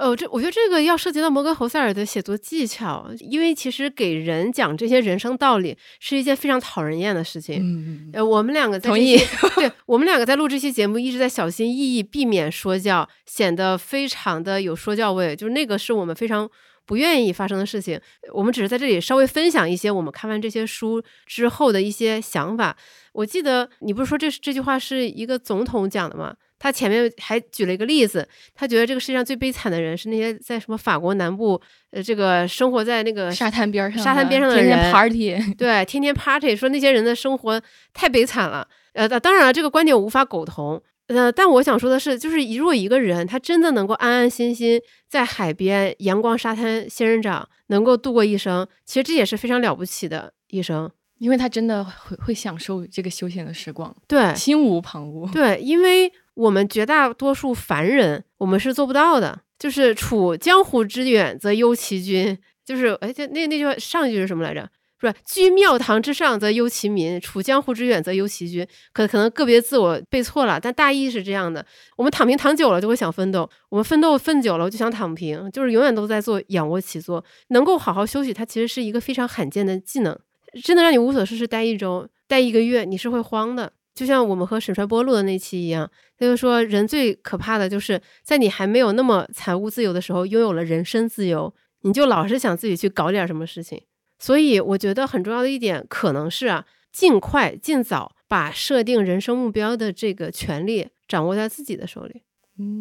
[0.00, 7.60] 哦，这我觉得这个要涉及到摩根·侯塞尔的写作技巧，因为其实给人讲这些人生道理是一件非常讨人厌的事情。
[7.62, 9.18] 嗯呃，我们两个同意，
[9.54, 16.48] 对我们两个在录这期节目一直在小心翼翼避免说教，显得非常的有说教味，就是那个是我们非常
[16.86, 18.00] 不愿意发生的事情。
[18.32, 22.74] 我们只是在这里稍微分享一些我们看完这些书之后的一些想法。
[23.12, 26.34] 我记得你不是说这这句话是一个总统讲的吗？
[26.60, 31.58] 他前面还举了一个例子，他觉得这个世界上最悲惨的人是那些在什么法国南部，
[31.90, 37.60] 呃，这个生活在那个沙滩边上、沙滩边上的人，天天 party，对，天天 party，说那些人的生活
[37.94, 38.68] 太悲惨了。
[38.92, 40.80] 呃，当然了，这个观点我无法苟同。
[41.06, 56.12] 呃，但我想说的是，就是如果一个人他真的能够安安心心在海边、阳光沙滩、仙人掌能够度过一生，其实这也是非常了不起的一生，因为他真的会会享受这个休闲的时光，对，心无旁骛，对，因为。
[56.34, 59.40] 我们绝大多数凡人，我们是做不到的。
[59.58, 64.66] 就是处江湖之远则忧其君，就是哎，就那那句话上一句是什么来着？
[64.98, 68.66] 不是居庙堂之上则忧其民，处江湖之远则忧其君。
[68.92, 71.64] 可可能个别字我背错了，但大意是这样的。
[71.96, 77.22] 我们躺平躺久了就会想奋斗，我们奋斗奋久了就想躺平，就是永远都在做仰卧起坐。
[77.48, 80.18] 能够好好休息，它其实是一个非常罕见的技能。
[80.62, 83.72] 真的让你无所事事待一周、待一个月，你是会慌的。
[84.00, 85.86] 就像我们和沈传波录的那期一样，
[86.16, 93.82] 他就说，人最可怕的就是在你还没有那么财务自由的时候，拥有了人身自由，你就老是想自己去搞点什么事情。
[94.18, 102.22] 所以我觉得很重要的一点，可能是啊，尽快尽早把设定人生目标的这个权利掌握在自己的手里，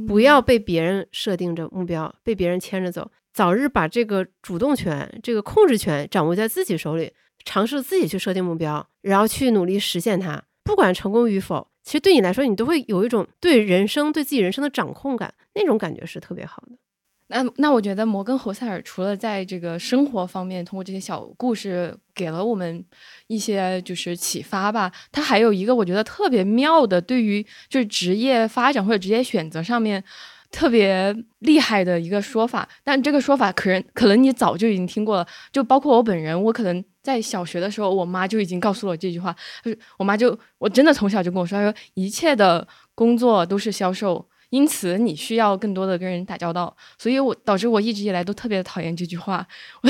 [0.08, 7.12] 不要被别人设定着目标，被别人牵着走，早日把这个主动权、这个控制权掌握在自己手里，
[7.44, 10.42] 尝试自己去设定目标，然后去努力实现它。
[10.70, 16.78] 不管成功与否，其实对你来说，你都会有一种对人生、对自己人生的掌控感，那种感觉是特别好的。
[17.30, 22.86] 那那我觉得摩根·侯塞尔除了在这个生活方面，通过这些小故事给了我们
[23.26, 30.04] 一些就是启发吧，他还有一个我觉得特别妙的，对于就是职业发展或者职业选择上面。
[30.52, 44.28] 特别厉害的一个说法，但这个说法可能可能你早就已经听过了，就包括我本人，我可能在小学的时候，我妈就已经告诉我这句话，就是我妈就我真的从小就跟我说，她说一切的工作都是销售。
[44.50, 49.46] 因此，你需要更多的跟人打交道，所以我导致我一直以来都特别讨厌这句话，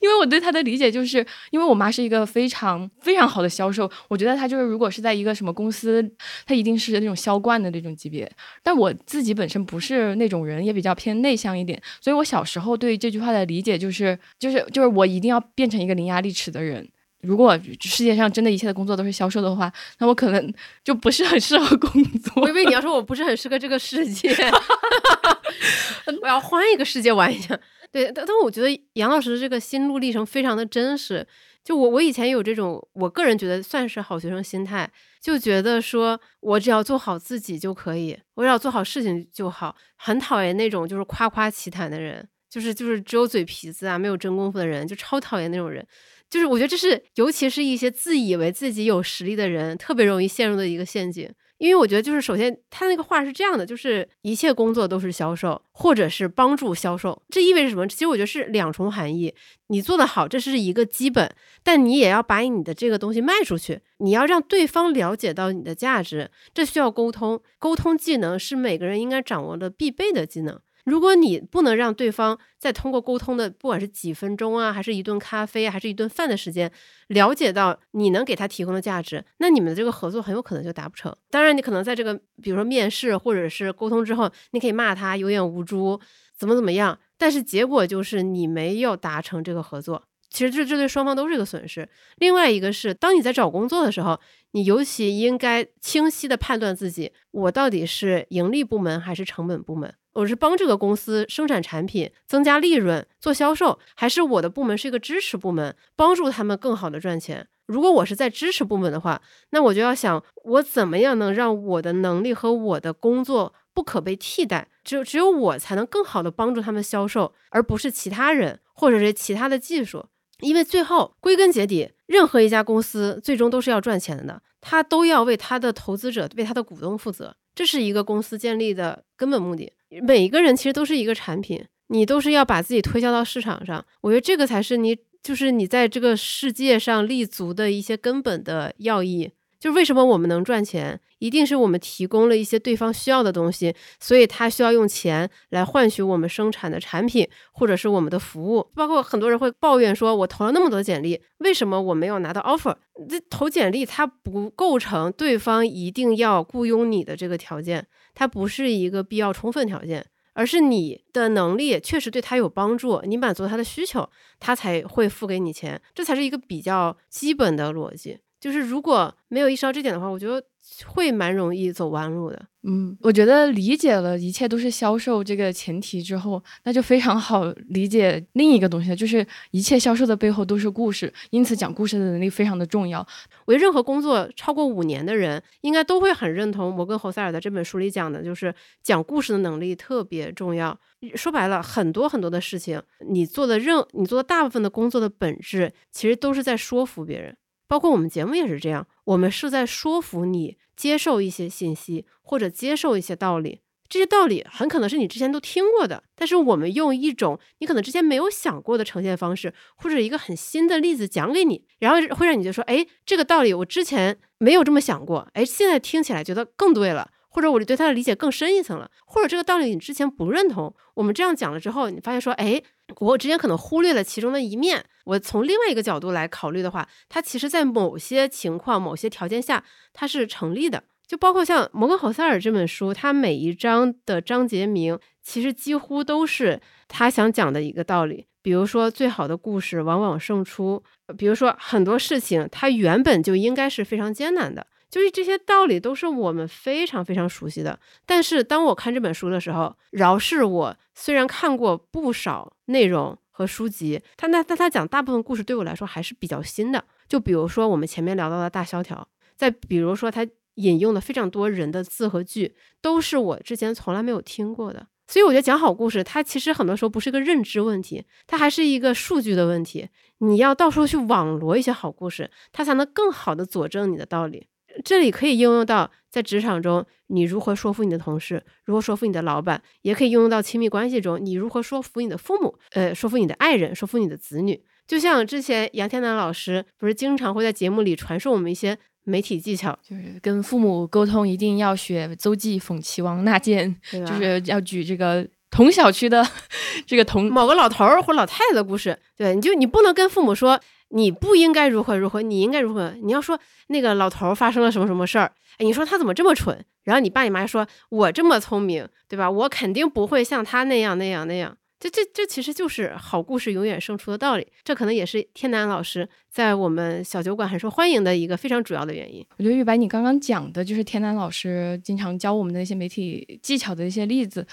[0.00, 6.02] 因为我对他的理解就是，因为我妈是一个非常非常好的销售，我觉得她就是如果是在一个什么公司，
[6.44, 8.30] 她一定是那种销冠的那种级别。
[8.62, 16.88] 但我自己本身不是那种人，也比较偏内向一点，所以我小时候对这句话的理解就是，就是就是我一定要变成一个伶牙俐齿的人。
[17.22, 22.42] 如果世界上真的一切的工作都是销售的话，那我可能就不是很适合工作。
[22.42, 24.34] 我以为你要 说我不是很适合这个世界，
[26.22, 27.58] 我要换一个世界玩一下。
[27.90, 31.26] 对，但但我觉得杨老师的这个心路历程非常的真实。
[31.64, 34.88] 就我我以前有这种，我个人觉得算是好学生心态，
[35.20, 45.84] 就觉得说我只要做好自己就可以，我只要做好事情就好，很讨厌那种就是夸夸其谈的人，就是就是只有嘴皮子啊，没有真功夫的人，就超讨厌那种人。
[46.28, 51.30] 就是我觉得这是，尤其是一些自以为自己有实力的人，特别容易陷入的一个陷阱。
[51.58, 57.22] 因为我觉得，就是首先他那个话是这样的，就是一切工作都是销售，或者是帮助销售。
[57.30, 57.88] 这意味着什么？
[57.88, 59.34] 其实我觉得是两重含义。
[59.68, 67.40] 你做得好，这是一个基本，但你也要把你的这个东西卖出去，你要让对方了解到你的价值，这需要沟通。
[67.58, 70.60] 沟通技能是每个人应该掌握的必备的技能。
[70.86, 76.70] 如果你不能让对方再通过沟通的，不管是几分钟啊，还是一顿咖啡，还是一顿饭的时间，
[77.08, 81.12] 了解到你能给他提供的价值，那你们的这个合作很有可能就达不成。
[81.28, 86.00] 当然，你可能在这个比如说面试或者是沟通之后，你可以骂他有眼无珠，
[86.38, 90.04] 怎么怎么样，但是结果就是你没有达成这个合作。
[90.30, 91.88] 其实这这对双方都是一个损失。
[92.18, 94.20] 另外一个是，当你在找工作的时候，
[94.52, 99.92] 你尤其应该清晰的判断自己，我到底是盈利部门还是成本部门。
[100.16, 107.46] 我是帮这个公司生产产品、增加利润、做销售，还是我的部门是一个支持部门，帮助他们更好的赚钱？
[107.66, 114.68] 如果我是在支持部门的话，那我就要想，我怎么样能让我的能力和我的工作不可被替代？
[114.82, 120.06] 只有只有我才能更好的帮助他们销售，而不是其他人或者是其他的技术。
[120.40, 129.72] 因为最后归根结底，任何一家公司最终都是要赚钱的，他都要为他的投资者、为他的股东负责，这是一个公司建立的根本目的。
[130.02, 133.84] 每一个人其实都是一个产品，你都是要把自己推销到市场上。
[134.02, 139.32] 我觉得这个才是你，就是你在这个世界上立足的一些根本的要义。
[139.66, 148.64] 就为什么我们能赚钱，一定是我们提供了一些对方需要的东西，所以他需要用钱来换取我们生产的产品或者是我们的服务。
[148.76, 152.76] 包括很多人会抱怨说，我投了那么多简历，为什么我没有拿到 offer？
[153.08, 157.84] 这投简历它不构成对方一定要雇佣你的这个条件。
[158.14, 168.20] 它不是一个必要充分条件，而是你的能力确实对他有帮助，你满足他的需求，他才会付给你钱，这才是一个比较基本的逻辑。
[168.40, 170.42] 就是如果没有意识到这点的话，我觉得。
[170.84, 182.98] 会蛮容易走弯路的，嗯，我觉得理解了一切都是销售这个前提之后，那就非常好理解另一个东西，就是一切销售的背后都是故事，因此讲故事的能力非常的重要。
[183.44, 190.76] 我觉得任何工作超过五年的人，应该都会很认同摩根侯塞尔在这本书里讲的，就是讲故事的能力特别重要。
[191.14, 197.36] 说白了，很多很多的事情，你做的任你做的大部分的工作的本质，其实都是在说服别人。
[197.68, 203.60] 包括我们节目也是这样，我们是在说服你接受一些信息或者接受一些道理。
[203.88, 222.62] 这些道理很可能是你之前都听过的，但是我们用一种你可能之前没有想过的呈现方式，或者一个很新的例子讲给你，然后会让你就说：“哎，这个道理我之前没有这么想过，哎，现在听起来觉得更对了。”或者我对他的理解更深一层了，或者这个道理你之前不认同，我们这样讲了之后，你发现说，哎，
[223.00, 230.84] 我之前可能忽略了其中的一面，我从另外一个角度来考虑的话，它其实在某些情况、某些条件下，它是成立的。
[231.06, 238.26] 就包括像摩根·侯塞尔这本书，它每一章的章节名其实几乎都是他想讲的一个道理。
[238.42, 240.82] 比如说，最好的故事往往胜出；
[241.16, 244.66] 比如说，很多事情它原本就应该是非常艰难的。
[244.96, 256.82] 就是这些道理都是我们非常非常熟悉的，但是当我看这本书的时候，饶是我虽然看过不少内容和书籍，他那但他讲大部分故事对我来说还是比较新的。
[257.06, 259.06] 就比如说我们前面聊到的大萧条，
[259.36, 264.86] 再比如说他引用的非常多人的字和句，都是我之前从来没有听过的。
[265.08, 269.90] 所以我觉得讲好故事，它其实很多时候不是一个认知问题，它还是一个数据的问题。
[270.20, 274.46] 你要到处去网罗一些好故事，它才能更好的佐证你的道理。
[274.84, 284.60] 这里可以应用到在职场中，你如何说服你的同事，如何说服你的老板，也可以应用到亲密关系中，你如何说服你的父母，呃，说服你的爱人，说服你的子女。
[284.86, 296.24] 就像之前杨天南老师不是经常会在节目里传授我们一些媒体技巧，就是跟父母沟通一定要学邹忌讽齐王纳谏，就是要举这个同小区的
[296.86, 298.96] 这个同某个老头儿或老太太的故事。
[299.16, 300.60] 对，你就你不能跟父母说。
[300.90, 302.94] 你不应该如何如何，你应该如何？
[303.02, 305.32] 你要说那个老头发生了什么什么事儿？
[305.58, 306.64] 哎，你说他怎么这么蠢？
[306.84, 309.30] 然后你爸你妈说，我这么聪明，对吧？
[309.30, 311.56] 我肯定不会像他那样那样那样。
[311.78, 314.46] 这这这其实就是好故事永远胜出的道理。
[314.64, 319.26] 这可能也是天南老师在我们小酒馆很受欢迎的一个非常主要的原因。
[319.36, 324.46] 我觉得玉白，你刚刚讲的就是天南老师经常教我们的一些媒体技巧的一些例子。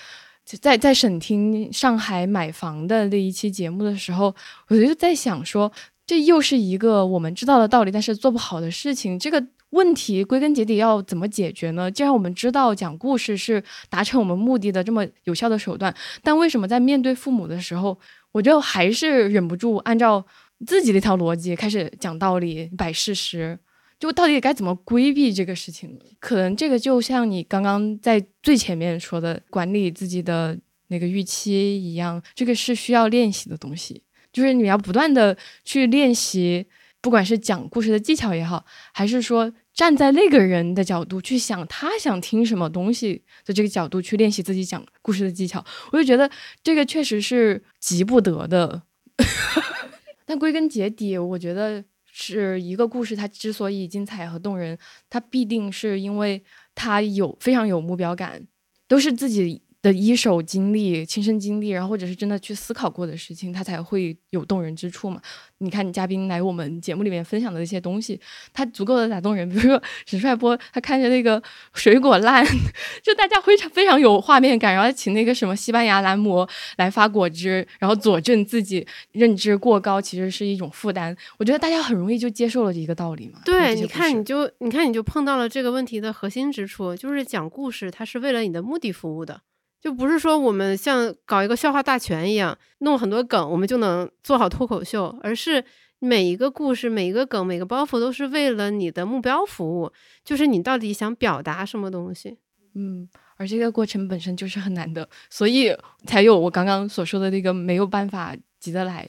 [0.59, 4.35] 在在省厅上海买房的那一期节目的时候，
[4.67, 5.71] 我就在想说，
[6.05, 9.17] 这又是一个我们知道的道理，但是做不好的事情。
[9.17, 11.89] 这个问题归根结底要怎么解决呢？
[11.89, 17.97] 既然我们知道讲故事是达成我们目的的这么有效的手段，但为什么在面对父母的时候，
[18.33, 20.23] 我就还是忍不住按照
[20.65, 23.57] 自己的一条逻辑开始讲道理、摆事实？
[23.97, 25.97] 就到底该怎么规避这个事情？
[26.19, 34.01] 可能这个就像你刚刚在最前面说的，管理自己的那个预期一样，这个是需要练习的东西。
[34.33, 36.65] 就是你要不断的去练习，
[36.99, 46.29] 不管是讲故事的技巧也好，还是说站在那个人的角度去想他想听什么东西的这个角度去练习自己讲故事的技巧，我就觉得
[46.61, 48.81] 这个确实是急不得的。
[50.25, 51.85] 但归根结底，我觉得。
[52.15, 54.77] 是一个故事，它之所以精彩和动人，
[55.09, 56.43] 它必定是因为
[56.75, 58.45] 它有非常有目标感，
[58.87, 59.63] 都是自己。
[59.83, 65.21] 的一手经历、亲身经历，然后或者是真的去思考过的事情，他才会有动人之处嘛。
[65.57, 68.19] 你看，你嘉宾来我们节目里面分享的一些东西，
[68.53, 69.47] 他足够的打动人。
[69.47, 71.41] 比如说 沈帅波，他看见那个
[71.73, 72.45] 水果烂，
[73.03, 81.13] 就大家非常非常有画面感，然后请那个什么西班牙蓝魔来发果汁，然后佐证自己认知过高其实是一种负担。
[81.37, 83.41] 我觉得大家很容易就接受了一个道理嘛。
[83.43, 89.41] 对，你看你就你看你就碰到了这个问题的核心之处，就是讲故事，它是为了你的目的服务的。
[89.83, 95.61] 就不是说我们像搞一个笑话大全一样，弄很多梗，我们就能做好脱口秀，而是
[95.99, 99.91] 每一个故事、每一个梗、每个包袱都是为了你的目标服务，
[100.23, 102.37] 就是你到底想表达什么东西。
[102.75, 105.75] 嗯，而这个过程本身就是很难的，所以
[106.05, 109.05] 才有我刚刚所说的那个没有办法急得来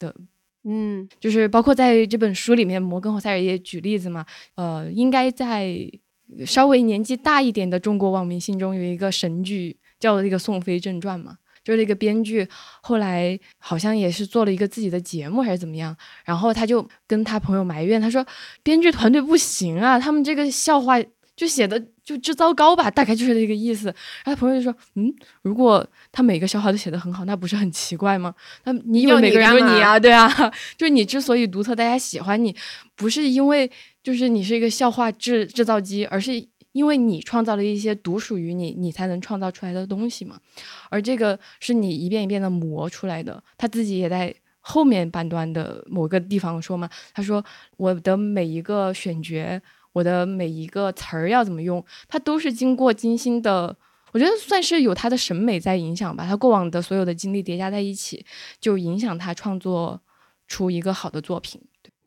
[0.00, 0.12] 的。
[0.64, 5.88] 嗯，就是包括在这本书里面，摩根和塞尔也举例子嘛，呃，应该在
[6.44, 9.78] 稍微年纪大一点的中国网民心中有一个神剧。
[10.00, 12.48] 叫那个《宋飞正传》嘛，就是那个编剧
[12.80, 15.94] 后来好像也是做了一个自己的节目还是怎么样，
[16.24, 18.26] 然后他就跟他朋友埋怨，他说
[18.62, 20.96] 编剧团队不行啊，他们这个笑话
[21.36, 23.86] 就写的就就糟糕吧，大概就是这个意思。
[24.24, 28.34] 然后朋友就说，嗯，如果他每个笑话都写的很好，那不是很奇怪吗？
[28.64, 29.98] 那你以为每个人都你啊？
[29.98, 30.28] 对啊，
[30.76, 32.54] 就是你之所以独特，大家喜欢你，
[32.96, 33.70] 不是因为
[34.02, 36.48] 就是你是一个笑话制制造机，而是。
[36.72, 40.38] 因为你创造了一些独属于你，你才能创造出来的东西嘛，
[40.88, 43.42] 而这个是你一遍一遍的磨出来的。
[43.56, 47.44] 他自己也在后面半段的某个地方说嘛，他说
[47.76, 49.60] 我的每一个选角，
[49.92, 53.76] 我的每一个词儿要怎么用，他都是经过精心的，
[54.12, 56.24] 我觉得算是有他的审美在影响吧。
[56.24, 58.24] 他过往的所有的经历叠加在一起，
[58.60, 60.00] 就影响他创作
[60.46, 61.60] 出一个好的作品。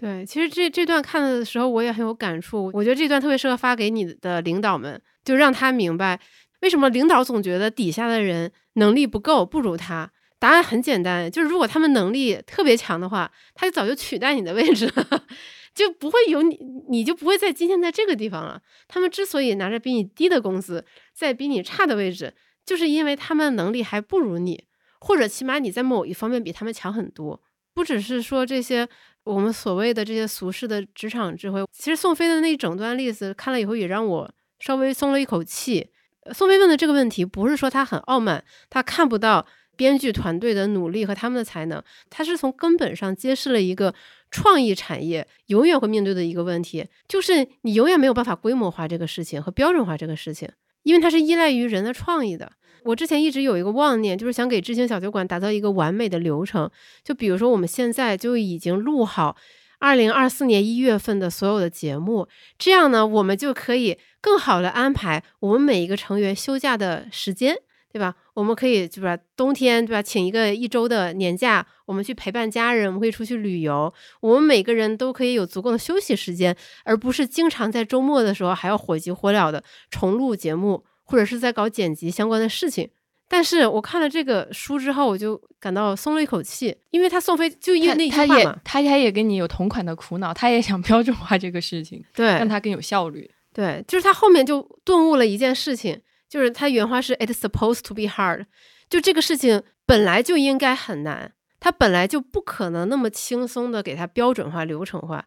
[0.04, 2.70] 对，其实这这段看的时候，我也很有感触。
[2.74, 6.20] 我觉得这段特别适合发给你的领导们，就让他明白
[6.60, 10.12] 为什么领导总觉得底下的人能力不够，不如他。
[10.40, 15.24] 答案很简单，就是如果他们能力特别强的话，他就早就取代你的位置了，
[15.74, 18.62] 就不会有你，你就不会在今天在这个地方了。
[18.90, 20.84] 他们之所以拿着比你低的工资，
[21.14, 22.34] 在比你差的位置，
[22.66, 24.66] 就是因为他们能力还不如你，
[25.00, 27.42] 或者起码你在某一方面比他们强很多。
[27.74, 28.90] 不只是说这些。
[29.24, 35.90] 我们所谓的这些俗世的职场智慧，其实宋飞的那一整段例子看了以后，也让我稍微松了一口气。
[36.32, 39.46] 宋飞问的这个问题，不是说他很傲慢，他看不到
[39.76, 43.94] 编剧团队的努力和他们的才能，他是从根本上揭示了一个
[44.32, 50.50] 创意产业永远会面对的一个问题，就是你永远没有办法规模化这个事情和标准化这个事情，
[50.84, 52.52] 因为它是依赖于人的创意的。
[52.86, 56.70] 我之前一直有一个妄念，就是想给知行小酒馆打造一个完美的流程。
[57.04, 59.36] 就比如说，我们现在就已经录好
[59.80, 62.28] 二零二四年一月份的所有的节目，
[62.58, 67.56] 这样呢，我们就可以更好的安排我们每一个成员休假的时间，
[67.92, 68.16] 对吧？
[68.34, 69.18] 我们可以对吧？
[69.36, 70.02] 冬天对吧？
[70.02, 80.84] 请一个一周的年假，我们去陪伴家人，我们可以出去旅游，我们每个人都可以有足够的休息时间，而不是经常在周末的时候还要火急火燎的重录节目。
[81.04, 82.90] 或者是在搞剪辑相关的事情，
[83.28, 93.30] 但是我看了这个书之后，我就感到松了一口气，因为他宋飞就因为那句话嘛，他他也跟你有同款的苦恼，他也想标准化这个事情，对，让他更有效率。
[93.54, 98.46] 对，就是他后面就顿悟了一件事情，就是他原话是 "It's supposed to be hard"，
[98.90, 105.26] 就这个事情本来就应该很难，他本来就不可能那么轻松的给他标准化、流程化，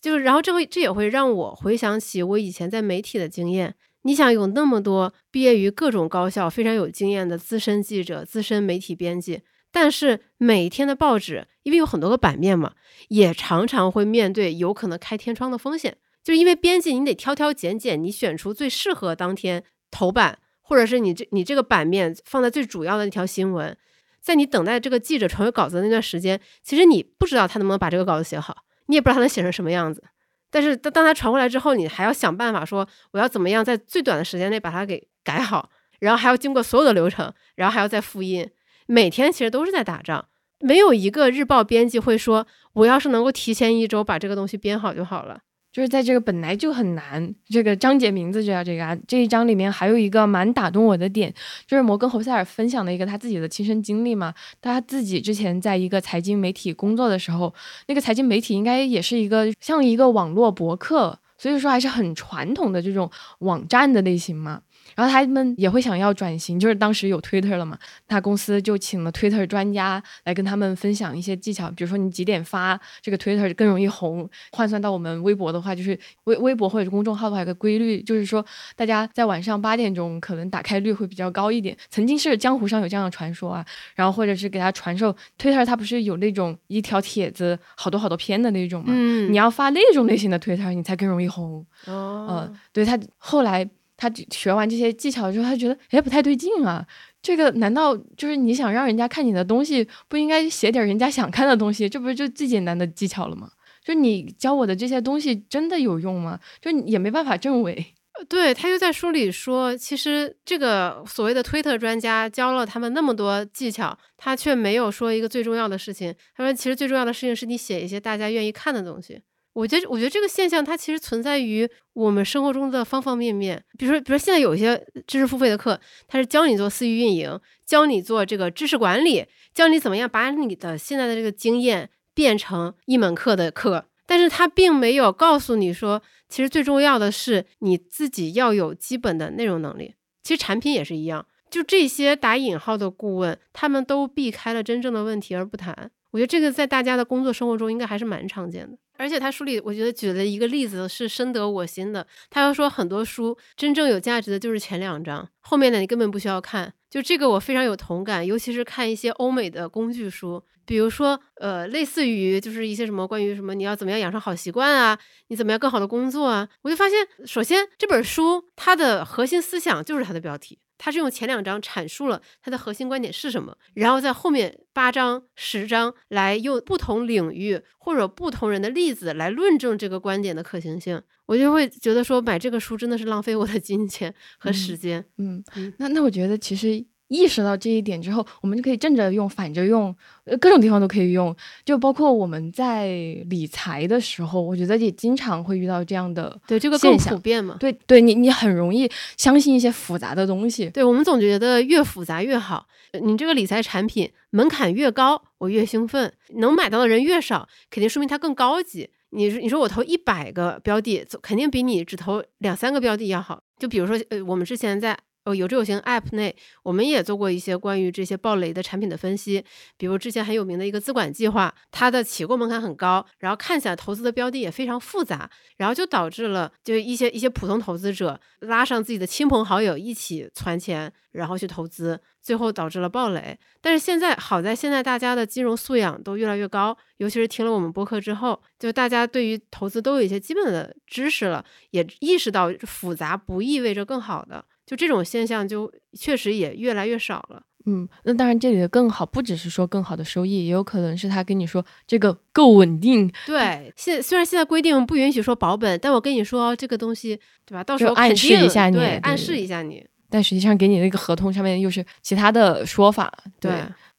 [0.00, 3.74] 就是然后这会这也会让我回想起我以前在媒体的经验。
[4.06, 9.42] 你想有那么多毕业于各种高校、非常有经验的资深记者、资深媒体编辑，
[9.72, 12.74] 但是每天的报纸，因为有很多个版面嘛，
[13.08, 15.98] 也常常会面对有可能开天窗的风险。
[16.22, 23.76] 就是因为编辑，你得挑挑拣拣，你选出最适合当天头版，或者是你这你这个版面放在最主要的那条新闻。
[24.20, 30.04] 在你等待这个记者传回稿子的那段时间，其实你不知道他能不能把这个稿子写好，你也不知道他能写成什么样子。
[30.50, 35.70] 但是当当他传过来之后，你还要想办法说我要怎么样在最短的时间内把它给改好，
[36.00, 38.48] 然后还要经过所有的流程，然后还要再复印。
[38.86, 40.24] 每天其实都是在打仗，
[40.60, 45.40] 没有一个日报编辑会说我要是能够提前一周把这个东西编好就好了。
[45.76, 48.96] 就是在这个本来就很难，这个章节名字就叫这个啊。
[49.06, 51.30] 这一章里面还有一个蛮打动我的点，
[51.66, 54.32] 就是摩根侯塞尔分享的一个他自己的亲身经历嘛。
[54.62, 57.52] 他自己之前在一个财经媒体工作的时候，
[57.88, 63.10] 那个财经媒体应该也是一个像一个网络博客，所以说还是很传统的这种
[63.40, 64.62] 网站的类型嘛。
[64.96, 67.78] 然后他们也会想要转型，就是当时有 Twitter 了嘛，
[68.08, 74.28] 他公司就请了 Twitter 专家来跟他们分享一些技巧，比如说你几点发这个 Twitter 更容易红。
[74.52, 78.44] 换算到我们微博的话，就是微微博或者是公众号的话，有个规律，就是说
[78.74, 81.76] 大家在晚上八点钟可能打开率会比较高一点。
[81.90, 88.88] 曾经是江湖上有这样的传说啊，然后或者是给他传授 Twitter，它不是有那种一条帖子好多好多篇的那种嘛？
[88.96, 91.64] 嗯，你要发那种类型的 Twitter，你才更容易红。
[91.84, 93.68] 哦，嗯，对他后来。
[93.96, 96.86] 他学完这些技巧之后，他觉得哎不太对劲啊，
[97.22, 101.88] 这个难道就是你想让人家看你的东西，不应该写点人家想看的东西？
[101.88, 103.50] 这不是就最简单的技巧了吗？
[103.84, 106.40] 就你教我的这些东西真的有用吗？
[106.60, 107.94] 就也没办法证伪。
[108.28, 116.14] 对他就在书里说，其实这个所谓的推特专家教了他们那么多技巧，他却没有说一个最重要的事情。
[116.34, 119.20] 他说，其实最重要的事情是你写一些大家愿意看的东西。
[119.56, 123.64] 我觉得，我觉得这个现象它其实存在于我们生活中的方方面面。
[123.78, 133.86] 比如说，比如说现在有一些知识付费的课，它是教你做私域运营，教你做这个知识管理，教你怎么样把你的现在的这个经验变成一门课的课。
[134.04, 139.94] 但是它并没有告诉你说，其实最重要的是你自己要有基本的内容能力。
[140.22, 145.90] 其实产品也是一样，就这些打引号的顾问，他们都避开了真正的问题而不谈。
[146.10, 148.76] 我觉得这个在大家的工作生活中应该还是蛮常见的。
[148.98, 152.06] 而且他书里，我觉得举了一个例子是深得我心的。
[152.30, 156.72] 他要说很多书真正有价值的就是前两章，后面的你根本不需要看。
[156.88, 170.58] 就这个我非常有同感，尤其是看一些欧美的工具书，比如说呃，类似于就是一些什么关于什么你要怎么样养成好习惯啊，你怎么样更好的工作啊，我就发现，首先这本书它的核心思想就是它的标题。
[170.78, 185.04] 他是用前两章阐述了他的核心观点是什么，然后在后面八章、十章来用不同领域或者不同人的例子来论证这个观点的可行性，我就会觉得说买这个书真的是浪费我的金钱和时间。
[185.18, 185.44] 嗯，
[185.78, 186.84] 那那我觉得其实。
[187.08, 189.94] 意识到这一点之后，我们就可以正着用、反着用，
[190.24, 191.34] 呃，各种地方都可以用。
[191.64, 192.88] 就包括我们在
[193.30, 197.56] 理财的时候，我觉得也经常会遇到这样的对这个更普遍嘛。
[197.60, 200.68] 对，对你你很容易相信一些复杂的东西。
[200.70, 202.66] 对我们总觉得越复杂越好。
[203.00, 208.88] 你这个理财产品门槛越高，我越兴奋；能买到的人越少，肯定说明它更高级。
[209.10, 213.40] 你说你说我投一百个标的，肯定比你只投两三个标的要好。
[213.58, 214.98] 就比如说，呃，我们之前在。
[215.26, 219.44] 哦，有志有行 App 内，我们也做过一些关于这些暴雷的产品的分析。
[219.76, 233.36] 比如之前很有名的一个资管计划，它的起购门槛很高，然后看起来投资的标的也非常复杂，然后就导致了就一些一些普通投资者拉上自己的亲朋好友一起攒钱，然后去投资，最后导致了暴雷。
[233.60, 244.44] 但是现在好在现在大家的金融素养都越来越高，尤其是听了我们播客之后，就大家对于投资都有一些基本的知识了，也意识到复杂不意味着更好的。
[244.66, 247.40] 就这种现象，就确实也越来越少了。
[247.66, 253.10] 嗯，那当然，这里的更好不只是说更好的收益，也有可能是他跟你说这个够稳定。
[253.24, 257.64] 对，现虽然现在规定不允许说保本，但我跟你说这个东西，对吧？
[257.64, 259.84] 到时候暗示一下你，暗示一下你。
[260.08, 263.12] 但实际上给你那个合同上面又是其他的说法。
[263.40, 263.52] 对，